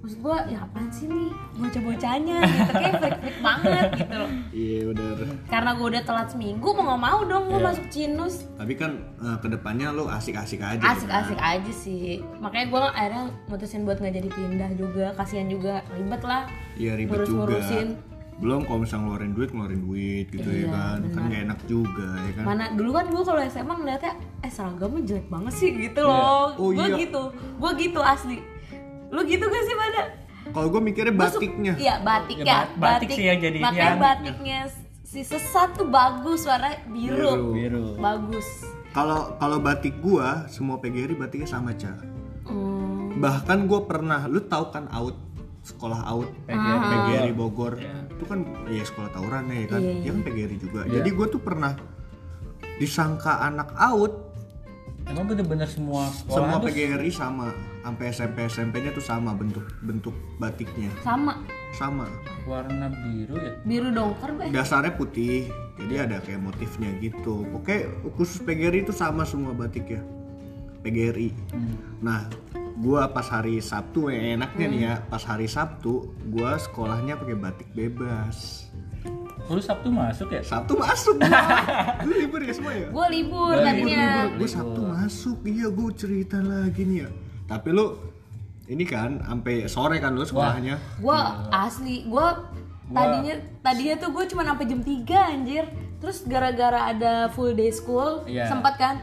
maksud 0.04 0.20
gue 0.20 0.36
ya 0.52 0.60
apaan 0.60 0.88
sih 0.92 1.08
nih? 1.08 1.32
Bocah-bocahnya 1.56 2.36
gitu 2.44 2.72
kayak 2.76 2.94
freak-freak 3.00 3.38
banget 3.40 3.88
gitu. 3.96 4.14
Loh 4.20 4.30
Iya 4.52 4.78
udah. 4.92 5.08
karena 5.48 5.70
gue 5.72 5.86
udah 5.88 6.02
telat 6.04 6.28
seminggu 6.28 6.68
mau 6.70 6.84
nggak 6.84 7.00
mau 7.00 7.20
dong 7.24 7.44
gue 7.48 7.60
masuk 7.64 7.86
Cinus. 7.88 8.34
Tapi 8.54 8.72
kan 8.76 8.92
eh, 9.16 9.36
ke 9.40 9.48
depannya 9.48 9.88
lo 9.90 10.04
asik-asik 10.06 10.60
aja. 10.60 10.84
asik-asik 10.84 11.40
aja 11.40 11.72
sih. 11.72 12.20
Makanya 12.36 12.66
gue 12.68 12.80
akhirnya 12.84 13.24
mutusin 13.48 13.82
buat 13.82 13.96
nggak 13.96 14.14
jadi 14.14 14.28
pindah 14.28 14.70
juga. 14.76 15.06
Kasihan 15.16 15.48
juga 15.48 15.80
ribet 15.90 16.20
lah 16.20 16.44
Iya 16.76 16.92
ribet 16.94 17.24
juga. 17.24 17.48
ngurus-ngurusin. 17.48 17.88
Belum 18.34 18.66
kalau 18.66 18.82
misalnya 18.82 19.02
ngeluarin 19.08 19.32
duit 19.32 19.50
ngeluarin 19.54 19.80
duit 19.80 20.26
gitu 20.28 20.48
ya 20.50 20.66
kan, 20.66 20.98
kan 21.06 21.22
gak 21.30 21.42
enak 21.46 21.60
juga 21.70 22.18
ya 22.18 22.32
kan. 22.34 22.44
mana 22.44 22.64
dulu 22.74 22.90
kan 22.90 23.06
gue 23.06 23.22
kalau 23.22 23.38
SMA 23.46 23.74
ngeliatnya 23.78 24.12
eh 24.42 24.50
seragamnya 24.50 25.00
jelek 25.06 25.26
banget 25.30 25.54
sih 25.54 25.70
gitu 25.72 26.02
loh. 26.02 26.50
Oh, 26.58 26.74
gue 26.74 26.82
iya. 26.82 26.98
gitu. 26.98 27.22
Gue 27.56 27.70
gitu 27.78 28.02
asli 28.02 28.42
lu 29.14 29.22
gitu 29.22 29.44
gak 29.44 29.62
sih 29.62 29.76
pada 29.76 30.02
Kalau 30.44 30.68
gue 30.68 30.82
mikirnya 30.82 31.14
batiknya. 31.14 31.72
Iya 31.74 31.94
batik 32.00 32.36
Ya, 32.36 32.44
ya. 32.44 32.56
bat- 32.68 32.74
batik 32.76 33.08
sih 33.10 33.24
yang 33.24 33.38
jadi 33.38 33.58
Makanya 33.60 33.80
inian. 33.88 33.96
batiknya 33.98 34.58
si 35.02 35.20
sesat 35.22 35.72
tuh 35.72 35.86
bagus 35.86 36.44
warna 36.44 36.74
biru. 36.86 37.54
Biru. 37.54 37.86
Bagus. 37.96 38.44
Kalau 38.90 39.34
kalau 39.34 39.58
batik 39.58 39.98
gua 39.98 40.44
semua 40.46 40.76
PGRI 40.76 41.14
batiknya 41.14 41.48
sama 41.48 41.72
cah. 41.72 41.96
Hmm. 42.44 43.16
bahkan 43.16 43.64
gue 43.64 43.80
pernah 43.80 44.26
lu 44.26 44.42
tahu 44.42 44.68
kan 44.68 44.84
out 44.90 45.16
sekolah 45.62 46.04
out 46.04 46.28
PGRI 46.44 47.32
Bogor 47.32 47.78
itu 47.78 48.24
kan 48.24 48.42
ya 48.68 48.82
sekolah 48.82 49.08
tawuran 49.08 49.48
ya 49.48 49.64
kan 49.66 49.80
dia 49.80 50.10
kan 50.10 50.20
PGRI 50.20 50.56
juga 50.58 50.84
jadi 50.84 51.08
gue 51.08 51.26
tuh 51.26 51.38
pernah 51.38 51.72
disangka 52.76 53.40
anak 53.40 53.72
out 53.72 54.12
Emang 55.04 55.24
bener-bener 55.24 55.64
semua 55.64 56.08
sekolah 56.10 56.36
semua 56.52 56.58
PGRI 56.60 57.10
sama 57.10 57.48
sampai 57.84 58.04
SMP 58.16 58.48
SMP 58.48 58.74
nya 58.80 58.90
tuh 58.96 59.04
sama 59.04 59.36
bentuk 59.36 59.68
bentuk 59.84 60.16
batiknya. 60.40 60.88
Sama. 61.04 61.44
Sama. 61.76 62.08
Warna 62.48 62.88
biru 62.88 63.36
ya? 63.36 63.52
biru 63.68 63.92
dongker 63.92 64.30
gue. 64.40 64.48
dasarnya 64.48 64.96
putih. 64.96 65.52
Jadi 65.76 65.94
ada 66.00 66.16
kayak 66.24 66.40
motifnya 66.40 66.88
gitu. 67.04 67.44
Oke 67.52 67.84
khusus 68.16 68.40
PGRI 68.40 68.88
itu 68.88 68.94
sama 68.96 69.28
semua 69.28 69.52
batiknya. 69.52 70.00
PGRI 70.80 71.32
nah 72.04 72.28
gua 72.76 73.08
pas 73.08 73.24
hari 73.32 73.56
Sabtu 73.60 74.12
ya 74.12 74.36
enaknya 74.36 74.66
nih 74.68 74.80
ya 74.84 74.94
pas 75.08 75.24
hari 75.24 75.48
Sabtu 75.48 76.12
gua 76.28 76.60
sekolahnya 76.60 77.20
pakai 77.20 77.36
batik 77.36 77.68
bebas. 77.76 78.68
Lu 79.44 79.60
Sabtu 79.60 79.92
masuk 79.92 80.32
ya? 80.32 80.40
Sabtu 80.40 80.72
masuk 80.80 81.20
gua. 81.20 82.00
Lu 82.08 82.16
libur 82.16 82.40
ya 82.40 82.52
semua 82.56 82.72
ya? 82.72 82.88
Gue 82.88 83.06
libur 83.12 83.52
tadinya. 83.60 84.32
gue 84.32 84.48
Sabtu 84.48 84.80
masuk. 84.80 85.36
Iya 85.44 85.68
gue 85.68 85.90
cerita 85.92 86.40
lagi 86.40 86.80
nih 86.88 87.04
ya 87.04 87.08
tapi 87.44 87.68
lu 87.70 87.96
ini 88.64 88.82
kan 88.82 89.20
sampai 89.20 89.66
sore 89.66 89.96
kan 89.98 90.12
lu 90.12 90.22
sekolahnya 90.22 90.80
Gue 90.96 91.20
asli 91.50 92.04
gue 92.04 92.26
tadinya 92.86 93.34
tadinya 93.60 93.94
tuh 93.98 94.10
gue 94.10 94.24
cuma 94.26 94.42
sampai 94.42 94.64
jam 94.64 94.80
3 94.80 95.04
anjir. 95.30 95.64
Terus 95.96 96.20
gara-gara 96.22 96.90
ada 96.90 97.12
full 97.28 97.52
day 97.52 97.68
school 97.68 98.24
Iya. 98.24 98.44
sempat 98.46 98.76
kan 98.76 98.94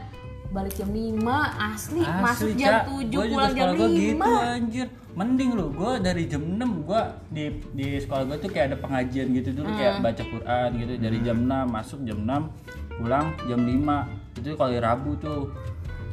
balik 0.48 0.74
jam 0.74 0.86
5 0.86 1.18
asli, 1.64 1.98
masuk 1.98 2.46
Asli, 2.46 2.60
jam 2.60 2.72
Cak. 2.76 2.84
7 2.84 3.08
Gua 3.08 3.24
juga 3.24 3.26
pulang 3.32 3.48
jam 3.48 3.56
sekolah 3.64 3.74
gua 3.74 3.88
5. 3.88 3.96
gitu 3.96 4.30
anjir 4.52 4.86
mending 5.12 5.50
lu 5.52 5.66
gue 5.70 5.92
dari 5.98 6.22
jam 6.24 6.42
6 6.42 6.56
gue 6.82 7.02
di 7.28 7.44
di 7.72 7.86
sekolah 7.98 8.22
gue 8.24 8.36
tuh 8.38 8.48
kayak 8.48 8.66
ada 8.66 8.78
pengajian 8.78 9.28
gitu 9.30 9.48
dulu 9.52 9.68
kayak 9.70 9.92
Hmm. 9.94 10.04
baca 10.04 10.22
Quran 10.24 10.68
gitu 10.74 10.92
dari 10.98 11.18
jam 11.20 11.38
6 11.38 11.64
masuk 11.68 12.00
jam 12.02 12.18
6 12.18 12.48
pulang 12.94 13.26
jam 13.42 13.60
5 13.60 14.08
itu 14.34 14.48
kalau 14.52 14.72
Rabu 14.74 15.10
tuh 15.16 15.40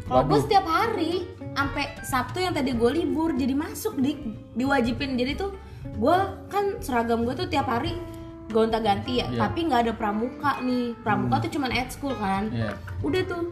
Kalau 0.03 0.23
gue 0.25 0.39
setiap 0.41 0.65
hari 0.65 1.13
sampai 1.59 1.91
Sabtu 2.01 2.39
yang 2.39 2.53
tadi 2.53 2.71
gue 2.71 2.91
libur 2.93 3.35
jadi 3.35 3.51
masuk 3.51 3.95
di 3.95 4.15
diwajibin 4.53 5.13
jadi 5.13 5.35
tuh 5.35 5.51
gue 5.91 6.17
kan 6.47 6.79
seragam 6.79 7.21
gue 7.21 7.35
tuh 7.35 7.45
tiap 7.45 7.67
hari 7.67 7.99
gonta 8.47 8.79
ganti 8.79 9.19
ya 9.19 9.27
Iya. 9.27 9.39
tapi 9.41 9.67
nggak 9.67 9.81
ada 9.81 9.93
pramuka 9.93 10.57
nih 10.59 10.95
pramuka 10.97 11.43
tuh 11.43 11.51
cuman 11.51 11.71
at 11.71 11.89
school 11.89 12.15
kan 12.15 12.47
Iya. 12.49 12.73
udah 13.01 13.21
tuh 13.25 13.43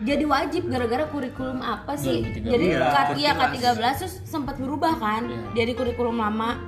jadi 0.00 0.24
wajib 0.24 0.64
gara-gara 0.66 1.04
kurikulum 1.06 1.60
apa 1.60 1.92
sih 1.94 2.20
2013. 2.40 2.44
jadi 2.46 2.64
Iya, 2.66 2.78
K, 2.78 2.96
iya 3.16 3.30
kurikulum. 3.34 3.74
K13 3.74 3.98
terus 3.98 4.14
sempat 4.22 4.54
berubah 4.56 4.92
kan 4.96 5.22
Iya. 5.24 5.40
jadi 5.56 5.72
kurikulum 5.74 6.16
lama 6.16 6.60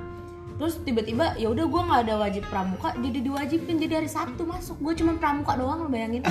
terus 0.53 0.77
tiba-tiba 0.79 1.33
ya 1.33 1.49
udah 1.49 1.65
gue 1.65 1.81
nggak 1.83 2.01
ada 2.03 2.15
wajib 2.19 2.43
pramuka 2.45 2.93
jadi 2.95 3.19
diwajibin 3.21 3.77
jadi 3.79 3.93
hari 3.95 4.09
Sabtu 4.11 4.43
masuk 4.43 4.77
gue 4.79 4.93
cuma 4.95 5.15
pramuka 5.15 5.53
doang 5.53 5.79
lo 5.79 5.87
bayangin 5.87 6.21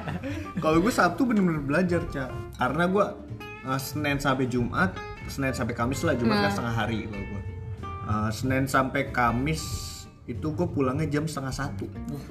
Kalau 0.62 0.78
gue 0.78 0.90
Sabtu 0.90 1.24
bener-bener 1.24 1.58
belajar, 1.60 2.04
Cak. 2.06 2.30
Karena 2.54 2.84
gue 2.86 3.04
uh, 3.66 3.80
Senin 3.80 4.18
sampai 4.18 4.46
Jumat, 4.50 4.94
Senin 5.30 5.54
sampai 5.54 5.74
Kamis 5.74 6.02
lah, 6.02 6.14
Jumat 6.18 6.48
kan 6.48 6.50
setengah 6.50 6.74
hari 6.74 7.06
kalau 7.06 7.24
gue. 7.24 7.42
Uh, 8.02 8.30
Senin 8.34 8.64
sampai 8.66 9.14
Kamis 9.14 9.62
itu 10.26 10.54
gue 10.54 10.66
pulangnya 10.70 11.06
jam 11.10 11.26
setengah 11.26 11.50
satu 11.50 11.86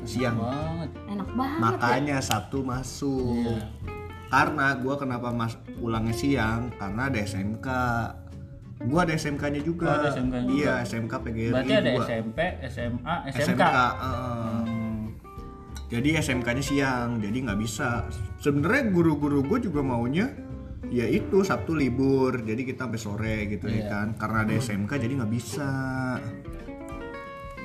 siang. 0.07 0.39
banget 0.39 0.91
enak 1.11 1.29
banget 1.35 1.59
ya 1.59 1.59
Makanya 1.59 2.17
Sabtu 2.23 2.63
masuk. 2.63 3.59
Karena 4.31 4.79
gue 4.79 4.95
kenapa 4.95 5.27
mas 5.35 5.59
pulangnya 5.75 6.15
siang? 6.15 6.71
Karena 6.79 7.11
ada 7.11 7.19
SMK. 7.19 7.67
Gue 8.81 8.99
ada 9.03 9.13
SMK-nya 9.13 9.61
juga. 9.61 9.91
Oh, 9.91 9.95
ada 10.01 10.09
SMK 10.15 10.35
juga. 10.47 10.55
Iya, 10.55 10.73
SMK 10.87 11.13
PGRI. 11.19 11.51
berarti 11.53 11.73
ada 11.75 11.89
gua. 11.91 12.05
SMP 12.07 12.39
SMA 12.65 13.15
SMK, 13.29 13.43
SMK. 13.43 13.63
uh, 13.75 14.63
Jadi 15.91 16.09
SMK-nya 16.15 16.63
siang, 16.63 17.19
jadi 17.19 17.37
nggak 17.51 17.59
bisa. 17.59 18.07
Sebenarnya 18.39 18.87
guru-guru 18.95 19.43
gue 19.43 19.67
juga 19.67 19.83
maunya 19.83 20.31
ya 20.89 21.05
itu 21.05 21.43
Sabtu 21.43 21.75
libur, 21.75 22.41
jadi 22.41 22.57
kita 22.57 22.87
sampai 22.87 22.97
sore 22.97 23.37
gitu 23.45 23.67
ya 23.67 23.75
Iya. 23.77 23.87
kan. 23.87 24.07
Karena 24.15 24.37
ada 24.41 24.53
SMK 24.55 24.91
jadi 24.97 25.13
nggak 25.13 25.31
bisa. 25.31 25.69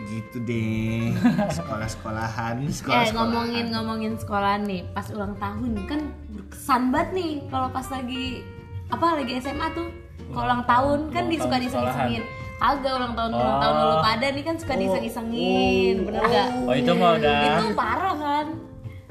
Gitu 0.07 0.37
deh. 0.43 1.11
Sekolah-sekolahan, 1.59 2.55
eh 2.63 2.71
sekolah 2.71 3.11
ngomongin 3.13 3.65
ngomongin 3.71 4.13
sekolah 4.15 4.61
nih. 4.63 4.87
Pas 4.93 5.09
ulang 5.11 5.35
tahun 5.35 5.73
kan 5.85 6.01
berkesan 6.31 6.83
banget 6.91 7.09
nih. 7.13 7.33
Kalau 7.49 7.69
pas 7.71 7.87
lagi 7.89 8.45
apa 8.87 9.07
lagi 9.17 9.33
SMA 9.37 9.67
tuh. 9.73 9.89
Kalau 10.27 10.45
ulang 10.45 10.63
tahun 10.65 10.99
kan 11.11 11.23
Ulang 11.23 11.33
disuka 11.33 11.55
tahun 11.55 11.65
diseng-isengin 11.65 12.23
agak 12.57 12.93
ulang 12.97 13.13
tahun 13.13 13.31
ulang 13.31 13.59
tahun 13.61 13.75
Oh. 13.77 13.85
lu 13.85 13.97
pada 14.01 14.27
nih 14.33 14.43
kan 14.43 14.57
suka 14.57 14.75
diseng-isengin 14.75 15.97
bener 16.09 16.23
gak 16.25 16.49
oh 16.65 16.73
itu 16.73 16.93
mah 16.97 17.11
udah 17.15 17.41
itu 17.45 17.65
parah 17.77 18.17
kan 18.17 18.47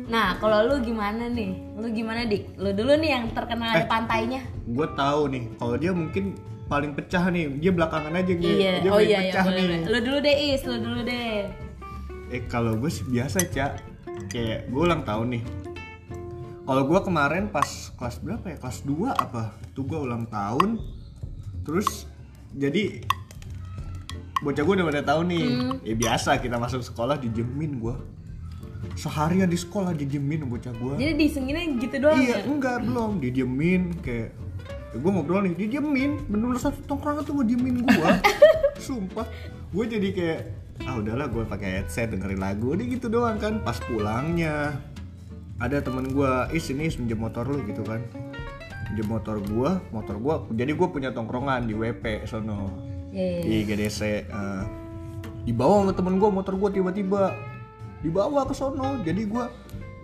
nah 0.05 0.37
kalau 0.37 0.61
lu 0.63 0.75
gimana 0.79 1.25
nih? 1.25 1.57
Lu 1.73 1.87
gimana 1.89 2.23
dik? 2.23 2.53
Lu 2.55 2.69
dulu 2.71 2.93
nih 2.95 3.09
yang 3.11 3.25
terkenal 3.31 3.73
Eh. 3.73 3.81
ada 3.81 3.85
pantainya. 3.85 4.41
gue 4.63 4.87
tahu 4.93 5.21
nih 5.29 5.43
kalau 5.55 5.75
dia 5.75 5.91
mungkin 5.91 6.37
paling 6.65 6.93
pecah 6.93 7.25
nih. 7.27 7.49
Dia 7.57 7.71
belakangan 7.71 8.13
aja 8.13 8.31
nih 8.31 8.51
iya 8.51 8.71
dia 8.79 8.89
oh 8.89 8.97
paling 8.97 9.07
iya 9.07 9.19
iya 9.19 9.31
pecah 9.31 9.43
boleh 9.43 9.55
nih. 9.55 9.65
boleh. 9.65 9.81
lu 9.87 9.97
dulu 10.01 10.17
deh 10.19 10.35
is 10.47 10.61
lu 10.63 10.77
dulu 10.77 10.99
deh. 11.01 11.37
Eh 12.27 12.41
kalau 12.45 12.73
gue 12.75 12.89
sih 12.89 13.05
biasa 13.05 13.37
cak 13.45 13.71
kayak 14.27 14.59
gue 14.67 14.81
ulang 14.81 15.01
tahun 15.01 15.27
nih. 15.31 15.43
Kalau 16.61 16.83
gue 16.83 16.99
kemarin 16.99 17.45
pas 17.47 17.69
kelas 17.93 18.17
berapa 18.19 18.45
ya? 18.47 18.57
Kelas 18.57 18.81
2 18.81 19.13
apa? 19.13 19.53
Itu 19.63 19.85
gue 19.85 19.99
ulang 20.01 20.25
tahun. 20.25 20.81
Terus 21.61 22.09
jadi 22.51 23.05
bocah 24.39 24.61
gue 24.61 24.73
udah 24.75 24.87
pada 24.87 25.01
tahu 25.03 25.21
nih. 25.25 25.45
Hmm. 25.45 25.75
ya 25.81 25.93
biasa 25.93 26.37
kita 26.37 26.57
masuk 26.57 26.81
sekolah 26.81 27.17
dijemin 27.17 27.77
gue 27.77 27.95
seharian 28.95 29.51
di 29.51 29.59
sekolah 29.59 29.91
dijemin 29.91 30.47
bocah 30.47 30.71
gue 30.71 30.93
jadi 30.95 31.13
disenginnya 31.19 31.63
gitu 31.83 31.95
doang 31.99 32.19
iya 32.19 32.39
ya? 32.41 32.47
enggak 32.47 32.77
belum. 32.87 33.19
Didiemin 33.19 33.81
kayak 33.99 34.31
ya 34.91 34.97
gue 34.97 35.11
ngobrol 35.11 35.43
nih 35.43 35.53
didiemin. 35.59 36.23
Bener-bener 36.31 36.59
satu 36.63 36.79
tongkrongan 36.87 37.27
tuh 37.27 37.43
gue 37.43 37.45
diemin 37.53 37.83
gue 37.83 38.09
sumpah. 38.87 39.27
Gue 39.75 39.85
jadi 39.85 40.09
kayak 40.15 40.41
ah 40.87 40.95
udahlah 40.99 41.27
gue 41.27 41.43
pakai 41.43 41.83
headset 41.83 42.15
dengerin 42.15 42.39
lagu. 42.39 42.71
Ini 42.73 42.83
gitu 42.95 43.11
doang 43.11 43.35
kan 43.37 43.59
pas 43.61 43.75
pulangnya. 43.83 44.79
Ada 45.59 45.83
temen 45.83 46.11
gue 46.11 46.31
is 46.55 46.67
ini 46.71 46.87
is 46.87 46.95
minjem 46.95 47.19
motor 47.19 47.43
lu 47.47 47.59
gitu 47.67 47.83
kan. 47.83 47.99
Minjem 48.91 49.07
motor 49.11 49.43
gue 49.43 49.71
motor 49.91 50.15
gue 50.19 50.35
jadi 50.55 50.71
gue 50.71 50.87
punya 50.87 51.11
tongkrongan 51.11 51.67
di 51.67 51.75
WP 51.75 52.23
sono. 52.27 52.71
Iya, 53.15 53.27
iya. 53.39 53.43
di 53.47 53.55
GDC 53.63 53.99
eh, 54.27 54.63
dibawa 55.47 55.87
sama 55.87 55.93
temen 55.95 56.19
gue 56.19 56.29
motor 56.31 56.59
gue 56.59 56.69
tiba-tiba 56.75 57.31
dibawa 58.05 58.45
ke 58.45 58.53
sono. 58.53 59.01
Jadi 59.01 59.25
gue 59.25 59.45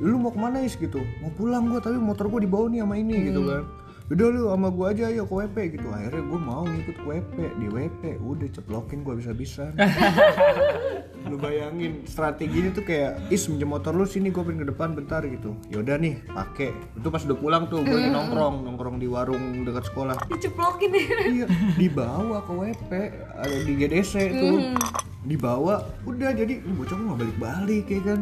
lu 0.02 0.18
mau 0.18 0.34
ke 0.34 0.40
mana 0.42 0.66
is? 0.66 0.74
Gitu. 0.74 1.00
Mau 1.22 1.30
pulang 1.38 1.70
gue 1.70 1.78
tapi 1.78 2.02
motor 2.02 2.26
gue 2.28 2.50
dibawa 2.50 2.66
nih 2.74 2.82
sama 2.82 2.96
ini 2.98 3.30
gitu 3.30 3.46
kan. 3.46 3.64
Udah 4.12 4.28
lu 4.28 4.52
sama 4.52 4.68
gue 4.76 4.86
aja 4.92 5.04
ayo 5.08 5.24
ke 5.24 5.34
WP 5.40 5.58
gitu. 5.80 5.88
Akhirnya 5.88 6.24
gue 6.26 6.40
mau 6.42 6.68
ngikut 6.68 6.98
ke 7.00 7.06
WP 7.06 7.36
di 7.62 7.68
WP 7.72 8.02
udah 8.20 8.50
ceplokin 8.52 9.08
gue 9.08 9.14
bisa-bisa 9.22 9.72
lu 11.30 11.38
bayangin 11.38 12.04
strategi 12.04 12.60
ini 12.60 12.76
tuh 12.76 12.84
kayak 12.84 13.32
is 13.32 13.46
minjem 13.48 13.72
motor 13.72 13.96
lu 13.96 14.04
sini 14.04 14.34
gue 14.34 14.44
pengen 14.44 14.66
ke 14.66 14.74
depan 14.74 14.98
bentar 14.98 15.24
gitu. 15.24 15.56
Yaudah 15.72 15.96
nih 15.96 16.20
pakai 16.28 16.76
itu 16.76 17.08
pas 17.08 17.24
udah 17.24 17.38
pulang 17.40 17.64
tuh 17.72 17.86
gue 17.88 17.94
lagi 17.94 18.12
nongkrong 18.12 18.68
nongkrong 18.68 18.98
di 19.00 19.08
warung 19.08 19.64
dekat 19.64 19.88
sekolah. 19.88 20.18
Diceplokin 20.28 20.92
deh 20.92 21.06
iya 21.32 21.46
dibawa 21.80 22.44
ke 22.44 22.52
WP 22.52 22.92
ada 23.38 23.58
di 23.64 23.74
GDC 23.80 24.14
tuh 24.36 24.76
dibawa 25.22 25.86
udah 26.02 26.34
jadi 26.34 26.60
"Ih, 26.60 26.74
bocah 26.74 26.94
gue 26.94 27.06
nggak 27.06 27.20
balik 27.20 27.38
balik 27.38 27.86
ya 27.88 28.02
kan. 28.04 28.20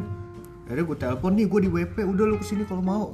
Akhirnya 0.66 0.84
gue 0.86 0.98
telepon 0.98 1.32
nih 1.34 1.46
gue 1.46 1.60
di 1.62 1.70
WP 1.72 1.98
udah 2.04 2.26
lu 2.26 2.36
ke 2.36 2.46
sini 2.46 2.64
kalau 2.64 2.84
mau. 2.84 3.06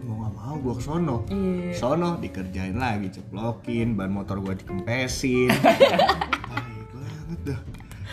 Mau 0.00 0.14
nggak 0.16 0.32
mau 0.32 0.54
gue 0.56 0.74
kesono 0.76 1.16
Iya. 1.26 1.74
sono 1.74 2.10
dikerjain 2.16 2.76
lagi 2.76 3.10
ceplokin 3.10 3.94
ban 3.94 4.10
motor 4.10 4.38
gue 4.38 4.54
dikempesin. 4.56 5.50
Tai 6.50 6.78
banget 6.92 7.40
dah. 7.44 7.60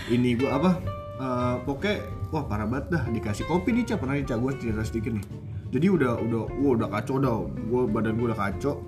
Ini 0.08 0.30
gue 0.34 0.48
apa 0.48 0.80
eh, 1.18 1.56
pokoknya 1.62 1.96
wah 2.30 2.44
parah 2.44 2.66
banget 2.66 2.86
dah. 2.90 3.04
Dikasih 3.08 3.46
kopi 3.46 3.70
nih 3.72 3.86
cak. 3.86 3.98
Pernah 4.00 4.16
nih 4.16 4.26
cak 4.26 4.40
gue 4.40 4.52
cerita 4.58 4.82
sedikit 4.82 5.12
nih. 5.14 5.26
Jadi 5.68 5.88
udah 5.92 6.12
udah 6.18 6.42
wah 6.58 6.72
udah 6.74 6.88
kacau 6.90 7.16
dah. 7.20 7.36
Gue 7.68 7.82
badan 7.86 8.16
gue 8.16 8.32
udah 8.32 8.40
kacau. 8.40 8.80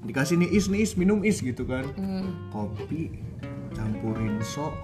Dikasih 0.00 0.36
nih 0.38 0.50
is 0.50 0.68
nih 0.68 0.80
is 0.80 0.92
minum 0.94 1.24
is 1.24 1.40
gitu 1.40 1.64
kan. 1.64 1.88
Kopi 2.50 3.10
campurin 3.72 4.36
sok 4.42 4.74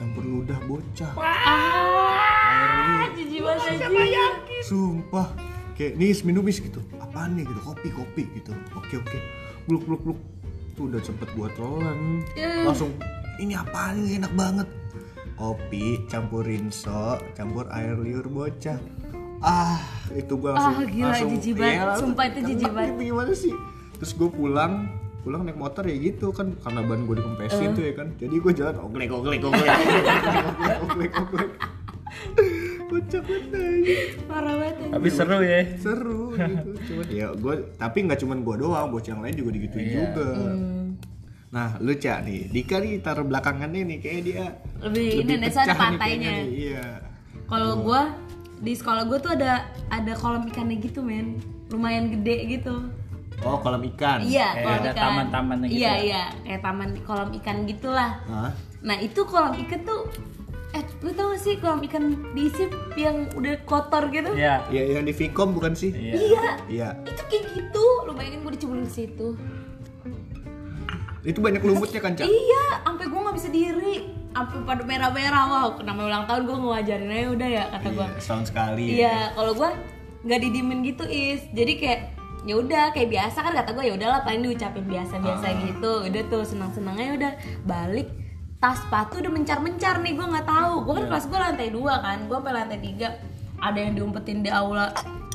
campur 0.00 0.24
ludah 0.24 0.56
bocah. 0.64 1.12
Ah 1.20 3.04
jijik 3.12 3.44
banget 3.44 3.84
anjing. 3.84 4.64
sumpah. 4.64 5.28
Kayak 5.76 5.92
nih 6.00 6.16
minum 6.24 6.44
is 6.48 6.56
gitu. 6.56 6.80
Apaan 6.96 7.36
nih? 7.36 7.44
gitu. 7.44 7.60
Kopi 7.60 7.88
kopi 7.92 8.22
gitu. 8.32 8.56
Oke 8.72 8.96
oke. 8.96 9.18
Bluk 9.68 9.84
bluk 9.84 10.00
bluk. 10.00 10.18
Tuh 10.72 10.88
udah 10.88 11.04
sempet 11.04 11.28
buat 11.36 11.52
telan. 11.52 12.24
Langsung 12.64 12.96
ini 13.36 13.52
apaan 13.52 14.00
ini? 14.00 14.16
Enak 14.16 14.32
banget. 14.32 14.68
Kopi 15.36 16.08
campurin 16.08 16.72
sok 16.72 17.36
campur 17.36 17.68
air 17.68 17.92
liur 17.96 18.24
bocah. 18.24 18.80
Ah 19.40 19.80
itu 20.12 20.36
gua 20.36 20.56
langsung 20.56 20.74
Ah, 20.80 20.84
gila, 20.84 21.06
langsung 21.12 21.30
jijik 21.32 21.54
banget. 21.56 21.76
iya, 21.76 21.96
Sumpah 21.96 22.24
itu 22.28 22.40
jijik 22.44 22.72
banget. 22.72 22.92
gitu, 22.92 23.02
gimana 23.04 23.32
sih? 23.32 23.54
Terus 23.96 24.12
gue 24.16 24.28
pulang 24.28 24.72
pulang 25.20 25.42
naik 25.42 25.54
motor 25.54 25.82
ya 25.82 25.94
gitu 25.94 26.30
kan 26.30 26.56
karena 26.58 26.80
ban 26.80 27.00
gue 27.02 27.12
Eh. 27.12 27.18
dikempesin 27.18 27.68
tuh 27.72 27.82
ya 27.82 27.92
kan. 27.94 28.08
Jadi 28.14 28.34
gue 28.36 28.52
jalan 28.52 28.76
oglek 28.78 29.10
oglek 29.10 29.40
oglek 29.42 29.68
oglek 29.70 30.76
oglek 30.82 31.12
oglek 31.14 31.50
kocak 32.82 33.22
banget 33.22 34.18
parah 34.26 34.54
banget 34.58 34.90
tapi 34.90 35.08
seru 35.08 35.38
ya. 35.40 35.60
Seru 35.76 36.20
gitu. 36.32 36.70
Cuman 36.84 37.06
ya 37.08 37.26
gue 37.32 37.54
tapi 37.76 37.98
nggak 38.02 38.18
cuman 38.18 38.38
gue 38.40 38.56
doang 38.58 38.88
bocah 38.88 39.10
yang 39.10 39.22
lain 39.22 39.34
juga 39.36 39.50
digituin 39.52 39.84
Iya. 39.84 39.94
juga. 40.00 40.28
Hmm. 40.34 40.86
nah 41.50 41.74
lu 41.78 41.90
cak 41.92 42.18
nih 42.22 42.46
Dika 42.46 42.78
nih 42.78 42.98
taruh 43.00 43.26
belakangannya 43.26 43.82
nih 43.84 43.98
kayak 43.98 44.20
dia 44.22 44.44
lebih 44.80 45.06
ini 45.20 45.32
nih 45.36 45.38
pecah 45.44 45.58
ada 45.60 45.66
nih 45.66 45.74
pantainya 45.76 45.98
kayaknya 45.98 46.30
nih. 46.32 46.46
iya. 46.56 46.86
Kalau 47.44 47.70
gua 47.80 48.02
di 48.56 48.72
sekolah 48.72 49.02
gua 49.04 49.18
tuh 49.18 49.32
ada 49.32 49.52
ada 49.88 50.12
kolam 50.14 50.46
ikannya 50.46 50.78
gitu 50.78 51.02
men. 51.02 51.38
Lumayan 51.68 52.06
gede 52.08 52.36
gitu 52.52 52.74
oh 53.40 53.56
kolam 53.58 53.82
ikan. 53.94 54.18
Iya 54.20 54.48
Kayak 54.52 54.64
kolam 54.64 54.80
ada 54.80 54.90
ikan. 54.90 55.02
taman-tamannya 55.02 55.66
gitu 55.68 55.78
iya 55.80 55.92
ya? 55.92 55.96
iya. 56.00 56.24
Kayak 56.44 56.60
taman 56.62 56.90
kolam 57.04 57.30
ikan 57.40 57.56
gitulah. 57.64 58.10
Hah? 58.26 58.52
nah 58.80 58.96
itu 58.96 59.20
kolam 59.28 59.52
ikan 59.60 59.84
tuh 59.84 60.08
eh 60.70 60.80
lu 61.02 61.10
tau 61.12 61.34
gak 61.34 61.42
sih 61.42 61.58
kolam 61.58 61.82
ikan 61.84 62.04
diisi 62.32 62.64
yang 62.96 63.26
udah 63.34 63.58
kotor 63.64 64.08
gitu? 64.08 64.30
Iya. 64.32 64.64
Ya 64.70 64.82
yang 64.96 65.04
di 65.04 65.12
Vicom 65.12 65.52
bukan 65.52 65.74
sih? 65.74 65.90
Iya. 65.90 66.14
Iya. 66.16 66.44
Iya. 66.70 66.88
Itu 67.04 67.22
kayak 67.26 67.44
gitu. 67.52 67.84
Lu 68.06 68.12
bayangin 68.14 68.40
gua 68.40 68.52
dicemplung 68.54 68.86
ke 68.86 68.92
situ. 68.92 69.28
Itu 71.20 71.44
banyak 71.44 71.60
lumutnya 71.60 72.00
kan 72.00 72.16
cak? 72.16 72.24
Iya 72.24 72.64
sampai 72.80 73.04
gua 73.08 73.20
nggak 73.28 73.36
bisa 73.36 73.50
diri. 73.50 73.94
Sampai 74.30 74.62
pada 74.62 74.82
merah-merah. 74.86 75.44
Wow 75.44 75.68
kenapa 75.76 76.00
ulang 76.06 76.24
tahun 76.24 76.42
gua 76.46 76.56
ngewajarin 76.56 77.10
aja 77.10 77.28
udah 77.28 77.48
ya 77.50 77.64
kata 77.74 77.88
gua. 77.92 78.06
Iya, 78.06 78.20
setahun 78.22 78.44
sekali. 78.48 78.84
Iya, 78.96 79.16
kalau 79.34 79.52
gua 79.52 79.70
nggak 80.22 80.40
didimin 80.40 80.80
gitu 80.86 81.04
is. 81.04 81.44
Jadi 81.50 81.72
kayak 81.76 82.00
ya 82.42 82.54
udah 82.56 82.90
kayak 82.90 83.08
biasa 83.10 83.38
kan 83.40 83.52
kata 83.52 83.70
gue 83.72 83.84
ya 83.84 83.94
udahlah 83.96 84.20
paling 84.24 84.40
diucapin 84.40 84.84
biasa-biasa 84.84 85.46
Ah. 85.46 85.54
gitu. 85.64 85.92
Udah 86.08 86.22
tuh 86.28 86.42
senang-senangnya 86.42 87.08
udah 87.16 87.32
balik. 87.64 88.08
Tas 88.60 88.76
sepatu 88.80 89.20
udah 89.20 89.32
mencar-mencar 89.32 90.00
nih 90.00 90.16
gue 90.16 90.26
nggak 90.26 90.46
tahu. 90.46 90.74
Gue 90.84 90.94
kan 91.00 91.04
kelas 91.08 91.24
gue 91.28 91.38
lantai 91.38 91.68
dua 91.68 91.94
kan 92.00 92.18
gue 92.24 92.36
sampai 92.36 92.52
lantai 92.52 92.78
tiga. 92.78 93.08
Ada 93.60 93.78
yang 93.78 93.92
diumpetin 93.94 94.40
di 94.40 94.48
aula 94.48 94.88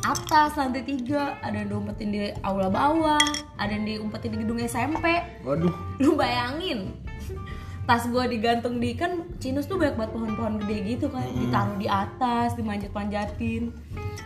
atas 0.05 0.53
lantai 0.53 0.85
tiga 0.85 1.33
ada 1.41 1.57
yang 1.57 1.69
diumpetin 1.73 2.13
di 2.13 2.29
aula 2.45 2.69
bawah 2.69 3.17
ada 3.57 3.73
yang 3.73 3.89
diumpetin 3.89 4.37
di 4.37 4.45
gedung 4.45 4.61
SMP 4.61 5.01
waduh. 5.41 5.73
Lu 5.97 6.13
bayangin 6.13 6.93
tas 7.85 8.03
gua 8.05 8.25
digantung 8.25 8.77
di 8.77 8.93
kan 8.93 9.11
Cinus 9.37 9.65
tuh 9.65 9.77
banyak 9.77 9.93
banget 9.93 10.11
pohon-pohon 10.11 10.53
gede 10.59 10.77
gitu 10.87 11.05
kan 11.07 11.21
ditaruh 11.31 11.77
di 11.77 11.85
atas 11.85 12.57
dimanjat-manjatin 12.57 13.69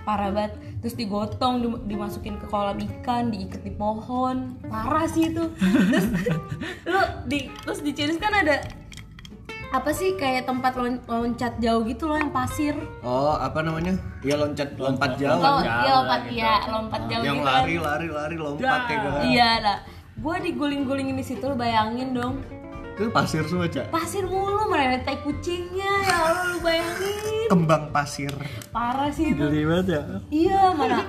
parah 0.02 0.32
banget 0.32 0.52
terus 0.80 0.95
digotong 0.95 1.60
dim- 1.60 1.84
dimasukin 1.86 2.36
ke 2.36 2.48
kolam 2.48 2.80
ikan 2.80 3.28
diikat 3.28 3.60
di 3.60 3.72
pohon 3.72 4.56
parah 4.63 5.04
sih 5.06 5.28
itu 5.28 5.43
terus 5.60 6.08
lu 6.89 7.00
di 7.26 7.52
terus 7.60 7.80
di 7.80 7.91
Cinus 7.91 8.15
kan 8.15 8.32
ada 8.34 8.63
apa 9.69 9.91
sih 9.91 10.15
kayak 10.15 10.48
tempat 10.48 10.74
lon- 10.74 11.04
loncat 11.06 11.60
jauh 11.60 11.84
gitu 11.84 12.08
loh 12.08 12.17
yang 12.17 12.32
pasir 12.32 12.74
Oh, 13.00 13.38
apa 13.38 13.62
namanya? 13.62 13.93
Ya 14.19 14.34
loncat 14.34 14.74
lompat 14.74 15.13
jauh. 15.15 15.38
oh 15.38 15.62
jauh 15.62 15.62
iya 15.62 15.69
lah 15.69 15.93
lompat 15.93 16.22
gitu. 16.26 16.39
ya 16.39 16.56
lompat 16.65 17.02
jauh 17.06 17.22
yang 17.22 17.38
gitu 17.38 17.45
kan. 17.45 17.54
lari, 17.54 17.76
lari, 17.78 18.08
lari, 18.10 18.36
lompat 18.36 18.82
ya 18.88 18.98
kan. 18.98 19.22
iya 19.22 19.52
lah 19.62 19.78
gue 20.15 20.36
diguling-gulingin 20.41 21.13
di 21.13 21.24
situ 21.24 21.43
lu 21.43 21.54
bayangin 21.54 22.12
dong 22.12 22.41
Itu 22.99 23.07
pasir 23.09 23.43
semua, 23.43 23.63
Cak. 23.65 23.88
pasir 23.89 24.23
mulu 24.23 24.67
mana 24.67 24.99
tai 24.99 25.15
kucingnya 25.17 25.88
ya 26.03 26.15
Allah 26.21 26.45
lu 26.49 26.59
bayangin 26.59 27.47
Kembang 27.47 27.83
pasir. 27.89 28.27
parah 28.69 29.07
sih 29.09 29.31
itu 29.31 29.39
Geli 29.41 29.63
banget 29.63 29.88
ya. 29.89 30.01
iya 30.29 30.63
mana 30.69 31.07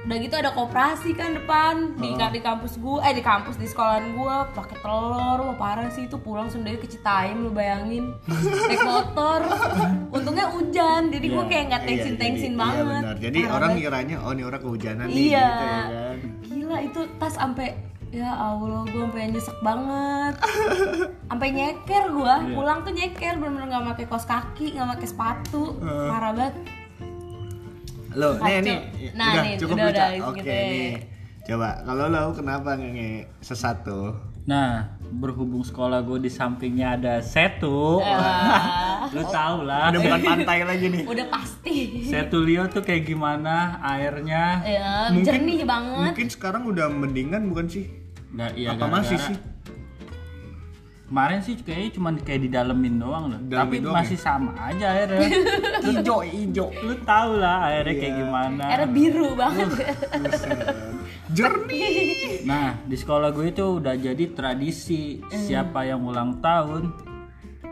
udah 0.00 0.16
gitu 0.16 0.32
ada 0.34 0.50
koperasi 0.50 1.12
kan 1.12 1.36
depan 1.36 1.92
di 1.94 2.10
di 2.10 2.40
kampus 2.40 2.76
gua 2.76 3.04
eh 3.04 3.12
di 3.12 3.20
kampus 3.20 3.54
di 3.54 3.68
sekolahan 3.68 4.10
gua 4.12 4.48
pakai 4.50 4.80
telur 4.80 5.12
wah 5.38 5.54
parah 5.54 5.86
sih 5.88 6.04
itu 6.04 6.16
pulang 6.16 6.48
sendiri 6.48 6.76
ke 6.76 6.88
Citayam 6.88 7.44
lu 7.44 7.52
bayangin 7.52 8.08
naik 8.26 8.80
motor 8.82 9.44
untungnya 10.10 10.48
hujan 10.48 11.08
jadi 11.08 11.26
gua 11.26 11.42
Iya. 11.42 11.50
kayak 11.50 11.64
nggak 11.66 11.82
tensin 11.84 12.08
Iya, 12.08 12.18
tensin 12.18 12.40
jadi- 12.48 12.58
banget 12.58 12.80
Iya 12.80 12.88
benar. 12.96 13.16
Jadi 13.20 13.38
Parah 13.38 13.54
orang 13.54 13.70
ngiranya 13.76 14.16
oh 14.18 14.32
ini 14.32 14.42
orang 14.42 14.60
kehujanan 14.60 15.06
nih 15.06 15.14
iya 15.14 15.28
gitu 15.46 15.62
ya 15.62 15.80
kan. 15.84 16.16
gila 16.42 16.78
itu 16.82 17.00
tas 17.14 17.34
sampai 17.34 17.68
ya 18.10 18.26
Allah 18.28 18.82
gua 18.84 19.06
sampai 19.06 19.30
nyesek 19.30 19.58
banget 19.60 20.34
sampai 21.30 21.48
nyeker 21.50 22.04
gua 22.10 22.34
Iya. 22.40 22.52
pulang 22.52 22.78
tuh 22.80 22.92
nyeker 22.92 23.34
bener-bener 23.36 23.66
nggak 23.68 23.84
pakai 23.88 24.04
kaos 24.04 24.26
kaki 24.26 24.66
nggak 24.74 24.88
pakai 24.92 25.06
sepatu 25.06 25.78
parah 25.80 26.32
banget 26.32 26.54
Lo, 28.10 28.34
nih 28.36 28.58
nih. 28.58 28.78
Nah, 29.14 29.30
udah 29.30 29.42
nih, 29.44 29.54
cukup 29.54 29.76
udah, 29.78 29.86
udah, 29.86 30.08
Oke 30.26 30.42
gitu. 30.42 30.50
nih. 30.50 30.90
Coba 31.40 31.68
kalau 31.86 32.10
lo 32.10 32.34
kenapa 32.34 32.74
nge 32.74 33.30
sesat 33.38 33.86
tuh? 33.86 34.10
Nah, 34.50 34.82
berhubung 35.14 35.62
sekolah 35.62 36.02
gue 36.02 36.18
di 36.18 36.26
sampingnya 36.26 36.98
ada 36.98 37.22
setu, 37.22 38.02
lu 39.14 39.22
tau 39.24 39.62
lah. 39.62 39.94
Udah 39.94 40.00
bukan 40.02 40.20
pantai 40.26 40.66
lagi 40.66 40.90
nih. 40.90 41.06
udah 41.06 41.26
pasti 41.30 42.02
Setu 42.02 42.42
Lio 42.42 42.66
tuh 42.66 42.82
kayak 42.82 43.06
gimana 43.06 43.78
airnya? 43.80 44.58
ya 44.58 44.90
Mungkin- 45.08 45.22
jernih 45.22 45.62
banget 45.62 46.10
Mungkin 46.10 46.28
sekarang 46.28 46.66
udah 46.66 46.90
mendingan 46.90 47.46
bukan 47.46 47.70
sih? 47.70 47.86
Nggak, 48.30 48.50
iya 48.54 48.68
Apa 48.70 48.84
masih 48.86 49.16
gara-gara- 49.16 49.26
sih? 49.28 49.36
Kemarin 51.02 51.42
sih 51.42 51.58
kayaknya 51.58 51.90
cuma 51.90 52.08
kayak 52.14 52.40
didalemin 52.40 52.94
doang 52.96 53.24
loh. 53.26 53.40
Dalemin 53.40 53.58
Tapi 53.58 53.76
doang 53.82 53.96
masih 53.98 54.14
sama 54.16 54.54
aja 54.56 54.86
airnya. 54.94 55.26
Ijo, 55.92 56.22
ijo. 56.22 56.66
lu 56.80 56.94
tau 57.02 57.34
lah 57.34 57.66
airnya 57.66 57.94
kayak 57.96 58.06
Iya. 58.08 58.20
gimana. 58.22 58.62
Era 58.68 58.86
biru 58.86 59.34
banget 59.34 59.68
Jernih. 61.28 62.42
Nah, 62.42 62.78
di 62.80 62.94
sekolah 62.94 63.30
gue 63.30 63.46
itu 63.48 63.64
udah 63.76 63.94
jadi 63.96 64.24
tradisi 64.30 65.18
Hmm. 65.20 65.34
siapa 65.36 65.82
yang 65.82 65.98
ulang 66.00 66.38
tahun 66.38 66.90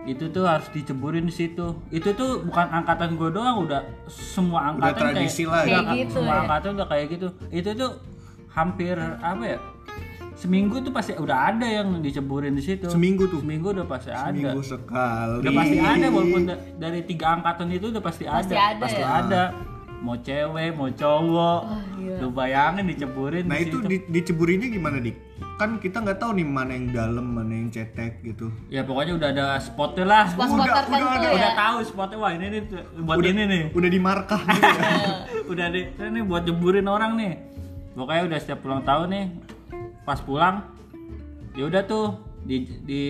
itu 0.04 0.30
tuh 0.30 0.42
harus 0.42 0.66
diceburin 0.70 1.22
di 1.22 1.34
situ. 1.36 1.78
Itu 1.90 2.14
tuh 2.14 2.42
bukan 2.42 2.66
angkatan 2.72 3.14
gue 3.14 3.30
doang, 3.30 3.62
udah 3.62 3.82
semua 4.08 4.66
Udah 4.68 4.70
angkatan 4.88 4.98
tradisi 5.14 5.42
kayak, 5.42 5.52
lah 5.52 5.60
ya. 5.60 5.66
Kayak 5.68 5.78
Udah, 5.80 5.94
gitu 5.96 6.10
semua 6.12 6.26
ya. 6.28 6.40
angkatan 6.40 6.70
udah 6.72 6.88
kayak 6.88 7.06
gitu. 7.08 7.28
Itu 7.50 7.70
tuh 7.72 7.90
hampir 8.48 8.94
apa 8.98 9.44
ya? 9.44 9.58
Seminggu 10.38 10.79
tuh 10.79 10.94
pasti 10.94 11.12
udah 11.12 11.51
ada 11.51 11.66
yang 11.66 11.98
diceburin 11.98 12.55
di 12.55 12.62
situ. 12.62 12.87
Seminggu 12.87 13.27
tuh. 13.27 13.42
Seminggu 13.42 13.74
udah 13.74 13.83
pasti 13.85 14.09
ada. 14.09 14.31
Seminggu 14.31 14.62
sekali. 14.62 15.35
Udah 15.42 15.53
pasti 15.53 15.77
ada 15.77 16.07
walaupun 16.09 16.42
da- 16.44 16.62
dari 16.79 17.01
tiga 17.03 17.27
angkatan 17.35 17.66
itu 17.68 17.90
udah 17.90 17.98
pasti, 17.98 18.22
Pasti 18.24 18.55
ada. 18.55 18.70
ada 18.70 18.79
Pasti 18.79 19.03
ya? 19.03 19.09
ada. 19.18 19.42
Mau 19.98 20.14
cewek, 20.16 20.70
mau 20.72 20.87
cowok. 20.88 21.61
gila. 21.92 22.16
Lu 22.22 22.29
bayangin 22.31 22.87
diceburin 22.87 23.44
Nah 23.44 23.59
di 23.59 23.66
itu 23.66 23.77
situ. 23.77 23.88
di, 23.88 23.96
diceburinnya 24.09 24.70
gimana 24.70 25.03
dik? 25.03 25.16
Kan 25.59 25.83
kita 25.83 25.98
nggak 26.01 26.22
tahu 26.22 26.38
nih 26.38 26.46
mana 26.46 26.70
yang 26.72 26.87
dalam, 26.88 27.27
mana 27.29 27.51
yang 27.53 27.66
cetek 27.68 28.22
gitu. 28.22 28.46
Ya 28.70 28.87
pokoknya 28.87 29.18
udah 29.18 29.29
ada 29.29 29.46
spotnya 29.59 30.07
lah. 30.07 30.24
Spot-spot 30.24 30.55
Udah- 30.55 30.70
udah 30.70 30.79
tertentu 30.81 31.07
ada, 31.09 31.18
ya 31.18 31.35
Udah 31.35 31.53
tahu 31.59 31.77
spotnya 31.83 32.16
wah 32.16 32.31
ini 32.31 32.46
nih 32.48 32.61
buat 33.01 33.16
udah, 33.18 33.27
ini 33.29 33.42
nih. 33.44 33.62
Udah 33.74 33.90
di 33.90 33.98
markah 33.98 34.38
gitu 34.40 34.70
ya. 34.70 34.87
udah 35.53 35.66
di 35.66 35.81
ini 35.98 36.20
buat 36.22 36.42
jeburin 36.46 36.87
orang 36.87 37.12
nih. 37.16 37.33
Pokoknya 37.92 38.22
udah 38.24 38.38
setiap 38.38 38.62
ulang 38.62 38.87
tahun 38.87 39.09
nih. 39.11 39.24
Pas 40.08 40.24
pulang 40.24 40.64
ya 41.52 41.68
udah 41.68 41.84
tuh 41.84 42.16
di 42.40 42.64
di 42.88 43.02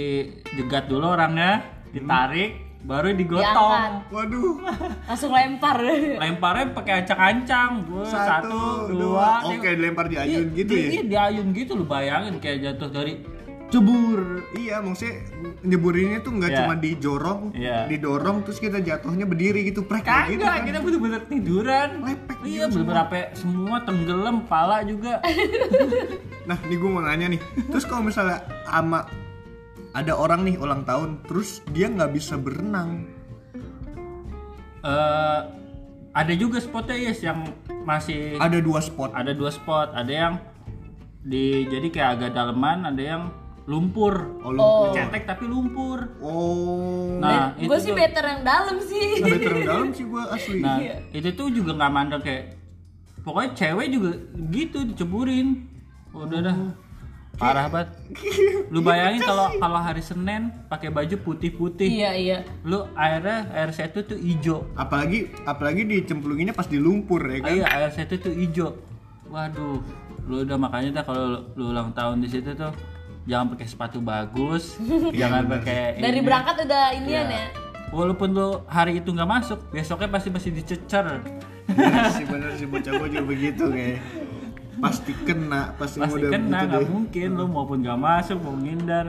jegat 0.58 0.90
dulu 0.90 1.14
orangnya, 1.14 1.62
ditarik, 1.94 2.82
baru 2.82 3.14
digotong. 3.14 3.44
Diangkat. 3.46 3.92
Waduh. 4.10 4.54
langsung 5.08 5.30
lempar 5.30 5.78
Lemparnya 6.18 6.74
pakai 6.74 7.06
ancang-ancang. 7.06 7.86
Satu, 8.02 8.10
Satu, 8.10 8.58
dua. 8.90 9.46
dua. 9.46 9.54
Oke, 9.54 9.78
dilempar 9.78 10.10
di 10.10 10.18
ayun 10.18 10.50
Iya, 10.50 10.58
gitu 10.58 10.72
ya. 10.74 10.88
Iya, 10.90 11.02
diayun 11.06 11.46
gitu 11.54 11.78
lu 11.78 11.86
bayangin 11.86 12.42
kayak 12.42 12.66
jatuh 12.66 12.90
dari 12.90 13.22
jebur. 13.68 14.42
Iya, 14.56 14.80
maksudnya 14.80 15.14
nyeburinnya 15.60 16.18
tuh 16.24 16.32
nggak 16.34 16.50
Iya. 16.50 16.58
cuma 16.64 16.74
dijorong, 16.74 17.40
Iya. 17.52 17.78
didorong 17.86 18.42
terus 18.42 18.58
kita 18.58 18.80
jatuhnya 18.80 19.28
berdiri 19.28 19.70
gitu, 19.70 19.84
prek 19.86 20.02
gitu 20.02 20.40
Kagak, 20.40 20.40
kan. 20.40 20.66
kita 20.66 20.78
bener-bener 20.82 21.22
tiduran. 21.30 21.88
Lepek 22.02 22.38
Iya, 22.42 22.64
gitu 22.66 22.80
bener-bener 22.80 23.36
semua 23.38 23.76
tenggelam, 23.86 24.36
pala 24.50 24.82
juga. 24.82 25.20
Nah, 26.48 26.58
nih 26.58 26.74
gue 26.74 26.88
mau 26.88 27.00
nanya 27.00 27.28
nih. 27.28 27.40
Terus 27.68 27.84
kalau 27.84 28.00
misalnya 28.02 28.40
ama 28.66 29.04
ada 29.92 30.12
orang 30.12 30.42
nih 30.42 30.56
ulang 30.56 30.82
tahun, 30.82 31.20
terus 31.22 31.60
dia 31.68 31.86
nggak 31.86 32.10
bisa 32.10 32.34
berenang. 32.34 33.04
eh 34.78 35.40
ada 36.14 36.32
juga 36.32 36.58
spotnya 36.58 36.94
yes 36.96 37.20
yang 37.20 37.42
masih 37.84 38.38
Ada 38.38 38.58
dua 38.58 38.78
spot. 38.78 39.10
ada 39.12 39.34
dua 39.34 39.50
spot 39.50 39.90
ada 39.92 40.08
yang 40.08 40.34
di 41.20 41.66
jadi 41.66 41.86
kayak 41.88 42.10
agak 42.14 42.30
daleman 42.32 42.86
ada 42.86 43.02
yang 43.02 43.22
lumpur 43.66 44.38
Oh, 44.40 44.48
lumpur. 44.48 44.94
cetek 44.94 45.26
tapi 45.26 45.44
lumpur 45.44 46.14
Oh. 46.18 47.18
nah 47.18 47.52
gue 47.52 47.66
itu 47.66 47.74
sih 47.82 47.90
tuh 47.90 47.98
better 47.98 48.24
yang 48.24 48.42
dalam 48.42 48.76
sih 48.80 49.06
Nah, 49.18 49.26
better 49.28 49.52
yang 49.52 49.66
dalam 49.68 49.88
sih 49.92 50.04
gue 50.06 50.22
asli. 50.24 50.60
nah 50.62 50.78
itu 51.10 51.28
tuh 51.32 51.46
juga 51.50 51.70
nggak 51.74 51.92
mandang 51.92 52.22
kayak 52.22 52.54
pokoknya 53.20 53.50
cewek 53.52 53.86
juga 53.90 54.10
gitu 54.48 54.78
diceburin 54.86 55.66
udah 56.10 56.40
dah 56.40 56.56
parah 57.34 57.70
banget 57.70 57.88
lu 58.74 58.82
bayangin 58.82 59.22
kalau 59.22 59.46
kalau 59.54 59.78
hari 59.78 60.02
senin 60.02 60.50
pakai 60.66 60.90
baju 60.90 61.14
putih 61.22 61.54
putih 61.54 61.86
iya 61.86 62.10
iya 62.10 62.38
lu 62.66 62.82
airnya 62.92 63.46
air 63.54 63.70
setu 63.70 64.02
tuh 64.02 64.18
hijau 64.18 64.66
apalagi 64.74 65.30
apalagi 65.44 65.86
dicemplunginnya 65.86 66.50
pas 66.50 66.66
di 66.66 66.76
lumpur 66.76 67.22
ya 67.22 67.38
kan. 67.38 67.54
Iya, 67.54 67.64
air 67.68 67.90
setu 67.90 68.18
tuh 68.18 68.34
hijau. 68.34 68.74
Waduh, 69.28 69.78
lu 70.24 70.42
udah 70.42 70.56
makanya 70.56 70.98
dah 70.98 71.04
kalau 71.04 71.44
lu 71.52 71.70
ulang 71.70 71.92
tahun 71.92 72.18
di 72.18 72.28
situ 72.28 72.56
tuh 72.56 72.72
jangan 73.22 73.52
pakai 73.52 73.66
sepatu 73.68 74.00
bagus, 74.00 74.80
jangan 75.20 75.44
pakai 75.46 76.00
dari 76.00 76.18
ini. 76.18 76.26
berangkat 76.26 76.64
udah 76.64 76.84
inian 76.96 77.28
Iya. 77.28 77.38
ya 77.38 77.46
Walaupun 77.88 78.28
lu 78.32 78.48
hari 78.66 78.98
itu 78.98 79.12
nggak 79.12 79.28
masuk, 79.28 79.60
besoknya 79.68 80.08
pasti 80.08 80.28
masih 80.28 80.50
dicecer. 80.52 81.06
Bener 81.68 82.04
sih 82.10 82.24
bener 82.24 82.50
sih 82.56 82.64
bocah 82.64 82.92
gue 82.96 83.08
juga 83.08 83.24
begitu 83.24 83.64
kayak. 83.68 84.00
Pasti 84.78 85.12
kena, 85.18 85.74
pasti, 85.74 85.98
Pasti 85.98 86.14
udah 86.16 86.30
kena, 86.30 86.58
begitu 86.58 86.66
nggak 86.68 86.80
deh. 86.80 86.88
mungkin 86.88 87.28
lu 87.34 87.44
maupun 87.46 87.78
nggak 87.80 87.98
masuk, 87.98 88.38
mau 88.38 88.54
ngindar. 88.54 89.06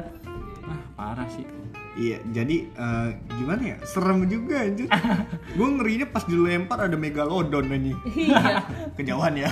Ah, 0.64 0.80
parah 0.96 1.30
sih. 1.30 1.46
Iya, 1.94 2.24
jadi 2.32 2.58
eh, 2.66 3.10
gimana 3.34 3.62
ya? 3.66 3.78
Serem 3.84 4.24
juga 4.26 4.64
anjir. 4.64 4.88
gue 5.58 5.68
ngerinya 5.70 6.08
pas 6.08 6.24
dilempar 6.24 6.80
ada 6.82 6.96
megalodon 6.96 7.68
anjing. 7.68 7.98
iya 8.10 8.64
Kejauhan 8.98 9.36
ya. 9.36 9.50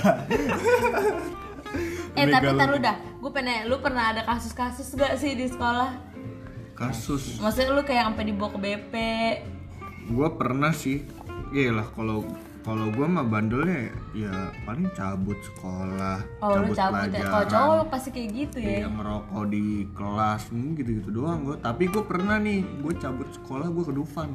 eh 2.14 2.24
tapi 2.26 2.48
lu 2.48 2.78
dah 2.80 2.96
gue 2.96 3.30
pernah 3.30 3.62
lu 3.62 3.76
pernah 3.78 4.10
ada 4.10 4.22
kasus-kasus 4.24 4.96
gak 4.96 5.14
sih 5.14 5.36
di 5.36 5.46
sekolah 5.46 5.94
Kasus. 6.72 7.38
maksudnya 7.38 7.70
lu 7.70 7.82
kayak 7.82 8.08
sampai 8.08 8.24
dibawa 8.24 8.50
ke 8.50 8.58
BP 8.58 8.94
Gue 10.08 10.28
pernah 10.32 10.72
sih. 10.72 11.04
Iya 11.50 11.76
lah 11.76 11.86
kalau 11.92 12.24
kalau 12.66 12.90
gue 12.90 13.06
mah 13.06 13.24
bandelnya 13.24 13.94
ya 14.12 14.50
paling 14.66 14.90
cabut 14.92 15.38
sekolah, 15.40 16.20
oh 16.42 16.58
lu 16.58 16.74
cabut 16.74 17.08
ya 17.14 17.24
kalau 17.30 17.46
cowok 17.46 17.74
lu 17.78 17.84
pasti 17.86 18.08
kayak 18.10 18.28
gitu 18.34 18.58
ya 18.58 18.84
Iya 18.84 18.88
ngerokok 18.90 19.44
di 19.48 19.66
kelas 19.94 20.42
hmm, 20.50 20.70
gitu-gitu 20.74 21.08
doang 21.14 21.46
gue. 21.46 21.56
Tapi 21.62 21.84
gue 21.86 22.02
pernah 22.02 22.36
nih, 22.42 22.60
gue 22.82 22.94
cabut 22.98 23.28
sekolah 23.30 23.66
gue 23.70 23.84
ke 23.86 23.94
Dufan. 23.94 24.30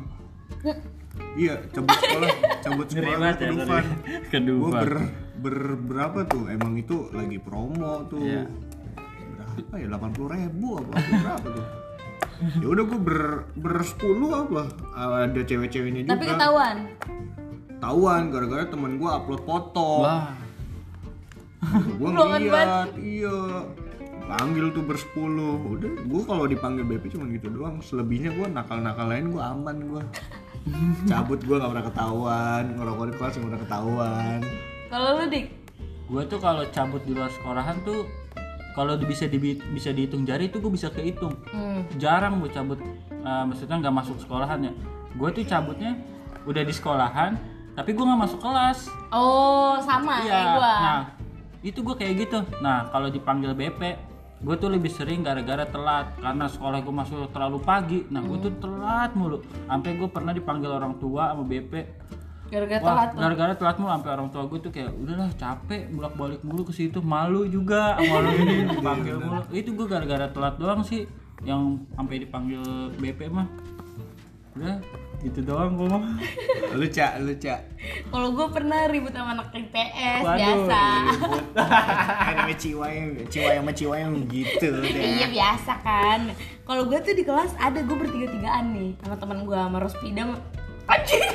iya, 1.35 1.55
cabut 1.75 1.97
sekolah, 1.99 2.29
cabut 2.63 2.87
sekolah 2.91 3.17
gue 3.17 3.33
ke 3.35 3.43
ya, 3.43 3.51
Dufan. 3.51 3.83
Gue 4.31 4.41
Dufan. 4.41 4.71
ber, 4.71 4.91
ber 5.43 5.57
berapa 5.83 6.19
tuh? 6.25 6.43
Emang 6.47 6.73
itu 6.79 7.11
lagi 7.11 7.37
promo 7.37 8.07
tuh. 8.07 8.23
Iya. 8.23 8.43
Berapa 9.37 9.73
ya? 9.77 9.87
80 9.91 10.33
ribu 10.33 10.67
apa 10.79 10.91
apa 10.95 11.11
berapa 11.19 11.47
tuh? 11.51 11.67
Ya 12.43 12.67
udah 12.67 12.83
gue 12.83 12.99
ber 12.99 13.21
ber 13.55 13.75
10 13.83 14.03
apa? 14.31 14.61
Ada 14.95 15.41
cewek-ceweknya 15.47 16.01
juga. 16.03 16.11
tapi 16.17 16.25
ketahuan 16.27 16.77
Tahuan 17.83 18.31
gara-gara 18.31 18.63
temen 18.63 18.95
gue 18.95 19.09
upload 19.11 19.43
foto. 19.43 20.07
Wah, 20.07 20.31
gue 21.99 22.09
ngeliat 22.15 22.95
iya. 22.95 23.67
Panggil 24.23 24.71
tuh 24.71 24.87
bersepuluh. 24.87 25.59
Udah 25.67 25.91
gue 25.91 26.21
kalau 26.23 26.47
dipanggil 26.47 26.87
BP 26.87 27.19
cuma 27.19 27.27
gitu 27.27 27.51
doang. 27.51 27.83
Selebihnya 27.83 28.31
gue 28.39 28.47
nakal-nakal 28.47 29.11
lain 29.11 29.35
gue 29.35 29.43
aman 29.43 29.75
gue 29.83 30.03
cabut 31.11 31.43
gue 31.43 31.59
gak 31.59 31.71
pernah 31.75 31.85
ketahuan. 31.91 32.63
Ngerokok 32.79 33.03
di 33.03 33.13
kelas 33.19 33.33
gak 33.35 33.45
pernah 33.51 33.61
ketahuan. 33.67 34.39
Kalau 34.87 35.09
lu 35.19 35.25
dik? 35.27 35.45
Gue 36.07 36.23
tuh 36.31 36.39
kalau 36.39 36.63
cabut 36.71 37.03
di 37.03 37.11
luar 37.11 37.35
sekolahan 37.35 37.83
tuh 37.83 38.07
kalau 38.79 38.95
bisa 39.03 39.27
di, 39.27 39.59
bisa 39.59 39.91
dihitung 39.91 40.23
jari 40.23 40.47
itu 40.47 40.63
gue 40.63 40.71
bisa 40.71 40.87
kehitung. 40.87 41.35
Hmm. 41.51 41.83
jarang 41.99 42.39
gue 42.39 42.47
cabut. 42.47 42.79
Eh, 43.11 43.43
maksudnya 43.43 43.75
nggak 43.83 43.91
masuk 43.91 44.23
sekolahan 44.23 44.71
ya. 44.71 44.73
Gue 45.19 45.35
tuh 45.35 45.43
cabutnya 45.43 45.99
udah 46.47 46.63
di 46.63 46.71
sekolahan 46.71 47.52
tapi 47.73 47.89
gue 47.91 48.05
nggak 48.05 48.21
masuk 48.21 48.39
kelas. 48.39 48.79
Oh, 49.09 49.81
sama 49.81 50.21
kayak 50.21 50.45
gua. 50.55 50.73
nah 50.77 50.99
itu 51.61 51.79
gue 51.79 51.95
kayak 51.95 52.13
gitu. 52.21 52.39
Nah 52.59 52.85
kalau 52.87 53.09
dipanggil 53.09 53.53
BP 53.53 53.81
gue 54.43 54.55
tuh 54.59 54.67
lebih 54.67 54.91
sering 54.91 55.23
gara-gara 55.23 55.63
telat. 55.63 56.13
Karena 56.19 56.45
sekolah 56.45 56.79
gue 56.79 56.93
masuk 56.93 57.31
terlalu 57.31 57.57
pagi. 57.59 57.99
Nah 58.07 58.19
gue 58.19 58.37
tuh 58.39 58.51
Hmm. 58.51 58.61
telat 58.61 59.11
mulu. 59.13 59.39
Sampai 59.65 59.95
gue 59.95 60.05
pernah 60.05 60.31
dipanggil 60.31 60.69
orang 60.69 60.97
tua 60.97 61.31
sama 61.31 61.43
BP 61.43 61.73
Gara-gara 62.51 62.83
Wah, 62.83 62.89
telat 62.93 63.09
gara-gara 63.17 63.53
telat 63.55 63.75
mulu. 63.79 63.89
Sampai 63.89 64.09
orang 64.13 64.29
tua 64.29 64.43
gue 64.45 64.59
tuh 64.59 64.69
kayak 64.69 64.91
udahlah 64.93 65.31
capek 65.33 65.81
bolak-balik 65.89 66.41
mulu 66.43 66.61
ke 66.63 66.73
situ. 66.75 67.01
Malu 67.01 67.47
juga 67.47 67.97
sama 67.97 68.13
orang 68.21 68.35
ini. 68.37 68.55
Dipanggil 68.77 69.15
mulu 69.17 69.41
itu 69.49 69.69
gue 69.73 69.87
gara-gara 69.87 70.27
telat 70.29 70.55
doang 70.59 70.85
sih 70.85 71.09
yang 71.41 71.81
sampai 71.95 72.21
dipanggil 72.21 72.61
BP 72.99 73.31
mah. 73.31 73.47
Udah 74.53 74.77
gitu 75.23 75.39
doang 75.41 75.73
gue 75.73 75.87
mah 75.87 76.03
Lu 76.79 76.85
cak, 76.85 77.21
lu 77.21 77.37
cak. 77.37 77.59
Kalau 78.09 78.33
gue 78.33 78.47
pernah 78.49 78.89
ribut 78.89 79.13
sama 79.13 79.37
anak 79.37 79.53
IPS 79.53 80.21
Waduh, 80.21 80.39
biasa. 80.41 80.81
Namanya 82.33 82.57
ciwa 82.57 82.87
yang 82.89 83.07
ciwa 83.29 83.49
yang 83.51 83.61
sama 83.61 83.73
ciwa 83.73 83.95
yang 83.95 84.13
gitu 84.25 84.69
Iya 84.81 85.25
deh. 85.25 85.29
biasa 85.29 85.73
kan. 85.81 86.19
Kalau 86.65 86.83
gue 86.89 86.97
tuh 86.97 87.13
di 87.13 87.21
kelas 87.21 87.53
ada 87.55 87.79
gue 87.79 87.93
bertiga-tigaan 87.93 88.73
nih 88.73 88.91
sama 88.99 89.15
teman 89.15 89.45
gue 89.45 89.53
sama 89.53 89.77
Rospida. 89.77 90.23
Anjir. 90.83 91.21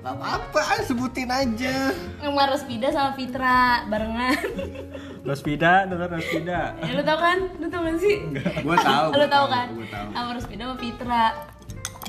Gak 0.00 0.16
apa-apa, 0.16 0.80
sebutin 0.80 1.28
aja. 1.28 1.92
Sama 2.16 2.48
Rospida 2.48 2.88
sama 2.88 3.12
Fitra 3.12 3.84
barengan. 3.84 4.32
Rospida 5.28 5.84
denger 5.84 6.08
Rospida 6.10 6.72
ya, 6.80 6.92
lu 6.96 7.04
tau 7.04 7.20
kan? 7.20 7.38
Lu 7.60 7.68
tau 7.68 7.84
kan 7.84 7.96
sih? 8.00 8.16
Gua 8.64 8.80
tahu. 8.80 9.12
Lu 9.12 9.28
tau 9.28 9.44
kan? 9.52 9.68
Sama 10.12 10.30
Rospida 10.32 10.62
sama 10.64 10.76
Fitra. 10.80 11.24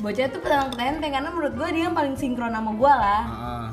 Bocah 0.02 0.28
tuh 0.28 0.42
petang 0.42 0.70
petenteng 0.74 1.12
karena 1.14 1.30
menurut 1.30 1.54
gue 1.54 1.68
dia 1.72 1.84
yang 1.86 1.96
paling 1.96 2.18
sinkron 2.18 2.52
sama 2.52 2.74
gue 2.74 2.94
lah. 2.94 3.22
Heeh. 3.24 3.66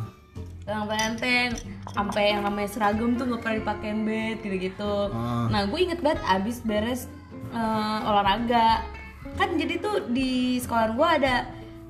Petang 0.63 0.85
petenteng 0.85 1.51
sampai 1.89 2.25
yang 2.37 2.45
namanya 2.45 2.69
seragam 2.69 3.17
tuh 3.17 3.25
nggak 3.25 3.41
pernah 3.41 3.57
dipakein 3.59 4.01
bed 4.05 4.37
gitu-gitu. 4.45 4.95
Ah. 5.11 5.49
Nah 5.49 5.65
gue 5.65 5.79
inget 5.81 6.01
banget 6.05 6.21
abis 6.29 6.61
beres 6.61 7.09
eh, 7.49 7.99
olahraga 8.05 8.85
kan 9.37 9.55
jadi 9.57 9.79
tuh 9.79 10.09
di 10.09 10.57
sekolah 10.59 10.95
gue 10.95 11.09
ada 11.21 11.35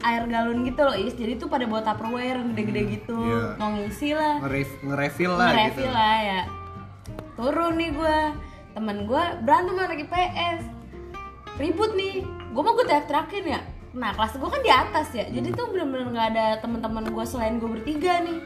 air 0.02 0.22
galon 0.26 0.62
gitu 0.62 0.80
loh 0.82 0.94
is 0.94 1.14
jadi 1.14 1.38
tuh 1.38 1.50
pada 1.50 1.66
bawa 1.66 1.82
tupperware 1.82 2.38
yang 2.38 2.54
gede-gede 2.54 2.82
gitu 2.98 3.18
iya. 3.18 3.58
mau 3.58 3.74
ngisi 3.74 4.14
lah 4.14 4.38
Nge-ref- 4.42 4.78
nge-refill 4.82 5.32
lah 5.34 5.48
gitu. 5.50 5.54
nge-refill 5.54 5.92
lah 5.92 6.16
ya 6.18 6.40
turun 7.34 7.72
nih 7.78 7.90
gue 7.94 8.18
temen 8.74 8.96
gue 9.06 9.22
berantem 9.42 9.74
sama 9.74 9.82
anak 9.86 10.00
IPS 10.06 10.60
ribut 11.58 11.90
nih 11.94 12.14
gue 12.26 12.62
mau 12.62 12.74
gue 12.74 12.86
teriak-teriakin 12.86 13.44
ya 13.48 13.60
nah 13.98 14.10
kelas 14.12 14.32
gue 14.32 14.46
kan 14.48 14.60
di 14.60 14.70
atas 14.70 15.10
ya 15.10 15.26
jadi 15.26 15.48
tuh 15.50 15.66
bener-bener 15.68 16.06
nggak 16.08 16.28
ada 16.32 16.46
teman-teman 16.58 17.04
gue 17.04 17.24
selain 17.24 17.58
gue 17.58 17.66
bertiga 17.68 18.20
nih 18.20 18.38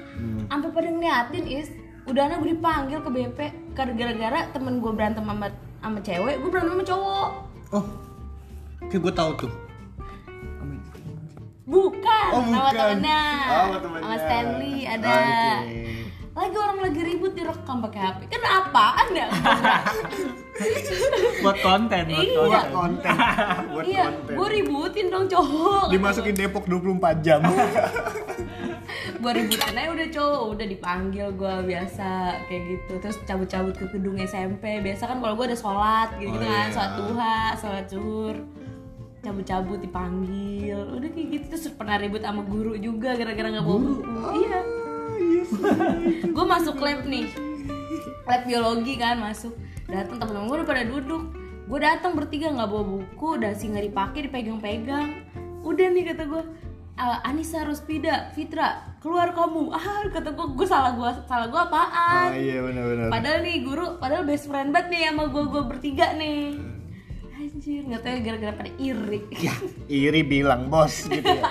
sampai 0.47 0.69
pada 0.71 0.88
ngeliatin 0.88 1.45
is 1.47 1.69
udahnya 2.03 2.37
gue 2.37 2.51
dipanggil 2.51 2.99
ke 2.99 3.11
BP 3.11 3.38
karena 3.73 3.93
gara-gara 3.95 4.41
temen 4.51 4.79
gue 4.79 4.91
berantem 4.91 5.23
sama 5.23 5.53
sama 5.79 5.99
cewek 6.01 6.35
gue 6.37 6.49
berantem 6.49 6.73
sama 6.75 6.85
cowok 6.87 7.29
Oh. 7.71 7.87
Kayak 8.83 9.01
gue 9.03 9.15
tahu 9.15 9.31
tuh. 9.38 9.53
bukan, 11.65 12.27
Oh, 12.31 12.43
sama 12.43 12.53
bukan. 12.61 12.75
temennya 12.75 13.23
Oh, 13.47 13.62
sama 13.62 13.79
temennya. 13.79 14.05
sama 14.05 14.17
Stanley 14.19 14.77
ada 14.85 15.09
Oke. 15.09 16.02
Lagi 16.33 16.57
orang 16.57 16.79
lagi 16.81 17.01
ribut 17.03 17.33
direkam 17.33 17.77
pakai 17.81 18.01
HP 18.03 18.18
kan 18.27 18.42
apaan 18.42 19.09
ya 19.12 19.27
buat 21.42 21.59
konten 21.61 22.03
buat 22.07 22.23
Iya. 22.23 22.38
Buat 22.40 22.66
konten. 22.71 23.12
Konten. 23.12 23.62
Buat 23.68 23.85
iya 23.85 24.05
konten. 24.07 24.33
gue 24.33 24.49
ributin 24.51 25.07
dong 25.09 25.27
cowok. 25.27 25.85
Dimasukin 25.90 26.35
Depok 26.35 26.64
24 26.64 27.21
jam. 27.21 27.40
gue 29.23 29.33
ributin 29.35 29.75
aja 29.75 29.88
udah 29.90 30.09
cowok. 30.09 30.42
Udah 30.51 30.66
dipanggil 30.66 31.27
gue 31.33 31.55
biasa 31.66 32.09
kayak 32.47 32.62
gitu. 32.66 32.92
Terus 32.99 33.16
cabut-cabut 33.23 33.75
ke 33.75 33.85
gedung 33.90 34.16
SMP 34.18 34.79
biasa 34.81 35.03
kan 35.07 35.16
kalau 35.18 35.35
gue 35.35 35.47
ada 35.47 35.59
sholat 35.59 36.09
gitu, 36.16 36.31
Oh, 36.31 36.38
kan. 36.38 36.47
iya. 36.47 36.62
sholat 36.71 36.92
duha 36.97 37.37
sholat 37.57 37.85
zuhur. 37.87 38.35
Cabut-cabut 39.21 39.79
dipanggil. 39.79 40.79
Udah 40.92 41.09
kayak 41.09 41.27
gitu. 41.31 41.45
Terus 41.51 41.64
pernah 41.73 41.97
ribut 41.97 42.21
sama 42.21 42.42
guru 42.42 42.75
juga 42.75 43.12
gara-gara 43.12 43.47
nggak 43.51 43.62
bawa 43.62 43.79
buku. 43.81 44.11
Iya 44.40 44.59
gue 46.32 46.46
masuk 46.46 46.76
lab 46.78 47.04
nih. 47.04 47.26
Lab 48.24 48.42
biologi 48.46 48.94
kan 48.96 49.18
masuk. 49.18 49.54
Datang 49.87 50.16
temen-temen 50.18 50.48
gue 50.48 50.56
udah 50.62 50.68
pada 50.68 50.85
duduk. 50.87 51.22
Gue 51.66 51.78
datang 51.78 52.12
bertiga 52.14 52.50
nggak 52.50 52.68
bawa 52.68 52.85
buku 52.85 53.38
dasi 53.38 53.70
nggak 53.70 53.87
dipakai 53.88 54.20
dipegang-pegang. 54.28 55.08
Udah 55.62 55.87
nih 55.90 56.04
kata 56.12 56.26
gue 56.26 56.42
"Ah, 56.94 57.24
Anissa 57.24 57.64
Rospida 57.64 58.35
Fitra 58.35 58.98
keluar 59.00 59.32
kamu. 59.32 59.72
Ah 59.72 60.06
kata 60.08 60.35
gue 60.35 60.46
gue 60.52 60.66
salah 60.66 60.92
gue 60.94 61.11
salah 61.24 61.46
gue 61.48 61.61
apaan? 61.61 62.28
Iya 62.35 62.58
benar-benar. 62.62 63.08
padahal 63.11 63.38
nih 63.42 63.56
guru 63.64 63.87
padahal 63.98 64.24
best 64.26 64.46
friend 64.46 64.70
banget 64.70 64.88
nih 64.92 65.00
sama 65.11 65.24
gue 65.30 65.44
gue 65.48 65.62
bertiga 65.66 66.06
nih. 66.14 66.58
Anjir 67.32 67.82
nggak 67.90 68.02
tahu 68.06 68.12
ya 68.14 68.20
gara-gara 68.22 68.54
pada 68.54 68.70
iri. 68.78 69.20
Ya, 69.35 69.54
iri 69.90 70.22
bilang 70.22 70.70
bos 70.70 71.11
gitu 71.11 71.26
ya. 71.26 71.42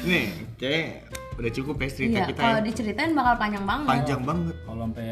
Nih, 0.00 0.32
kayak 0.60 1.08
udah 1.34 1.48
cukup 1.50 1.74
ya 1.74 1.88
cerita 1.88 2.12
iya 2.12 2.22
kita 2.26 2.36
kalau 2.38 2.52
ya. 2.54 2.66
diceritain 2.68 3.12
bakal 3.16 3.34
panjang 3.34 3.64
banget 3.64 3.86
Panjang 3.88 4.20
banget. 4.22 4.56
kalau 4.60 4.80
sampai 4.84 5.06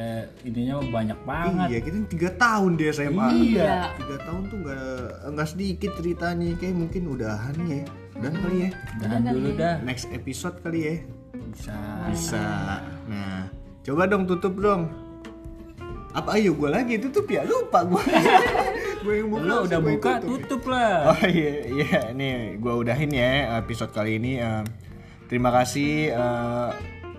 ininya 0.45 0.75
banyak 0.85 1.21
banget 1.25 1.67
Iya, 1.67 1.79
kita 1.81 1.97
tiga 2.07 2.31
tahun 2.37 2.71
di 2.75 2.85
SMA. 2.91 3.27
Iya. 3.49 3.77
Tiga 3.97 4.17
tahun 4.23 4.43
tuh 4.45 4.59
nggak 4.61 4.93
nggak 5.27 5.49
sedikit 5.49 5.91
ceritanya. 5.95 6.49
Kayak 6.55 6.75
mungkin 6.77 7.03
udahan 7.09 7.57
ya. 7.65 7.81
Udah 8.15 8.31
kali 8.35 8.57
ya. 8.61 8.71
Udahan 8.95 9.21
dulu 9.27 9.49
dah 9.55 9.75
Next 9.81 10.07
episode 10.11 10.57
kali 10.61 10.81
ya. 10.83 10.95
bisa 11.49 11.77
Bisa. 12.07 12.45
Nah, 13.07 13.49
coba 13.81 14.03
dong 14.05 14.29
tutup 14.29 14.53
dong. 14.55 14.93
Apa 16.11 16.37
ayo 16.37 16.53
gue 16.53 16.69
lagi 16.69 16.95
tutup 16.99 17.25
ya? 17.27 17.41
Lupa 17.43 17.85
gue. 17.85 18.05
gue 18.99 19.15
yang 19.17 19.29
buka. 19.31 19.41
langsung 19.41 19.65
udah 19.65 19.79
gua 19.79 19.87
yang 19.87 19.97
buka 19.97 20.13
tutup 20.21 20.63
lah 20.67 20.93
Oh 21.09 21.21
iya, 21.25 21.53
iya 21.65 22.01
nih 22.11 22.59
gue 22.59 22.73
udahin 22.75 23.09
ya 23.09 23.31
episode 23.57 23.89
kali 23.91 24.19
ini. 24.19 24.37
Eh, 24.37 24.63
terima 25.29 25.53
kasih 25.53 26.17
eh, 26.17 26.71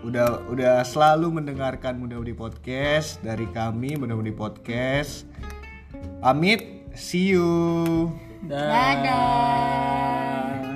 udah 0.03 0.49
udah 0.49 0.81
selalu 0.83 1.39
mendengarkan 1.39 1.99
Muda 1.99 2.17
Mudi 2.19 2.33
Podcast 2.35 3.21
dari 3.21 3.45
kami 3.51 3.95
Muda 3.95 4.15
Mudi 4.17 4.33
Podcast. 4.33 5.27
Pamit, 6.19 6.91
see 6.95 7.35
you. 7.35 8.11
Dah. 8.47 8.71
dadah 8.71 10.68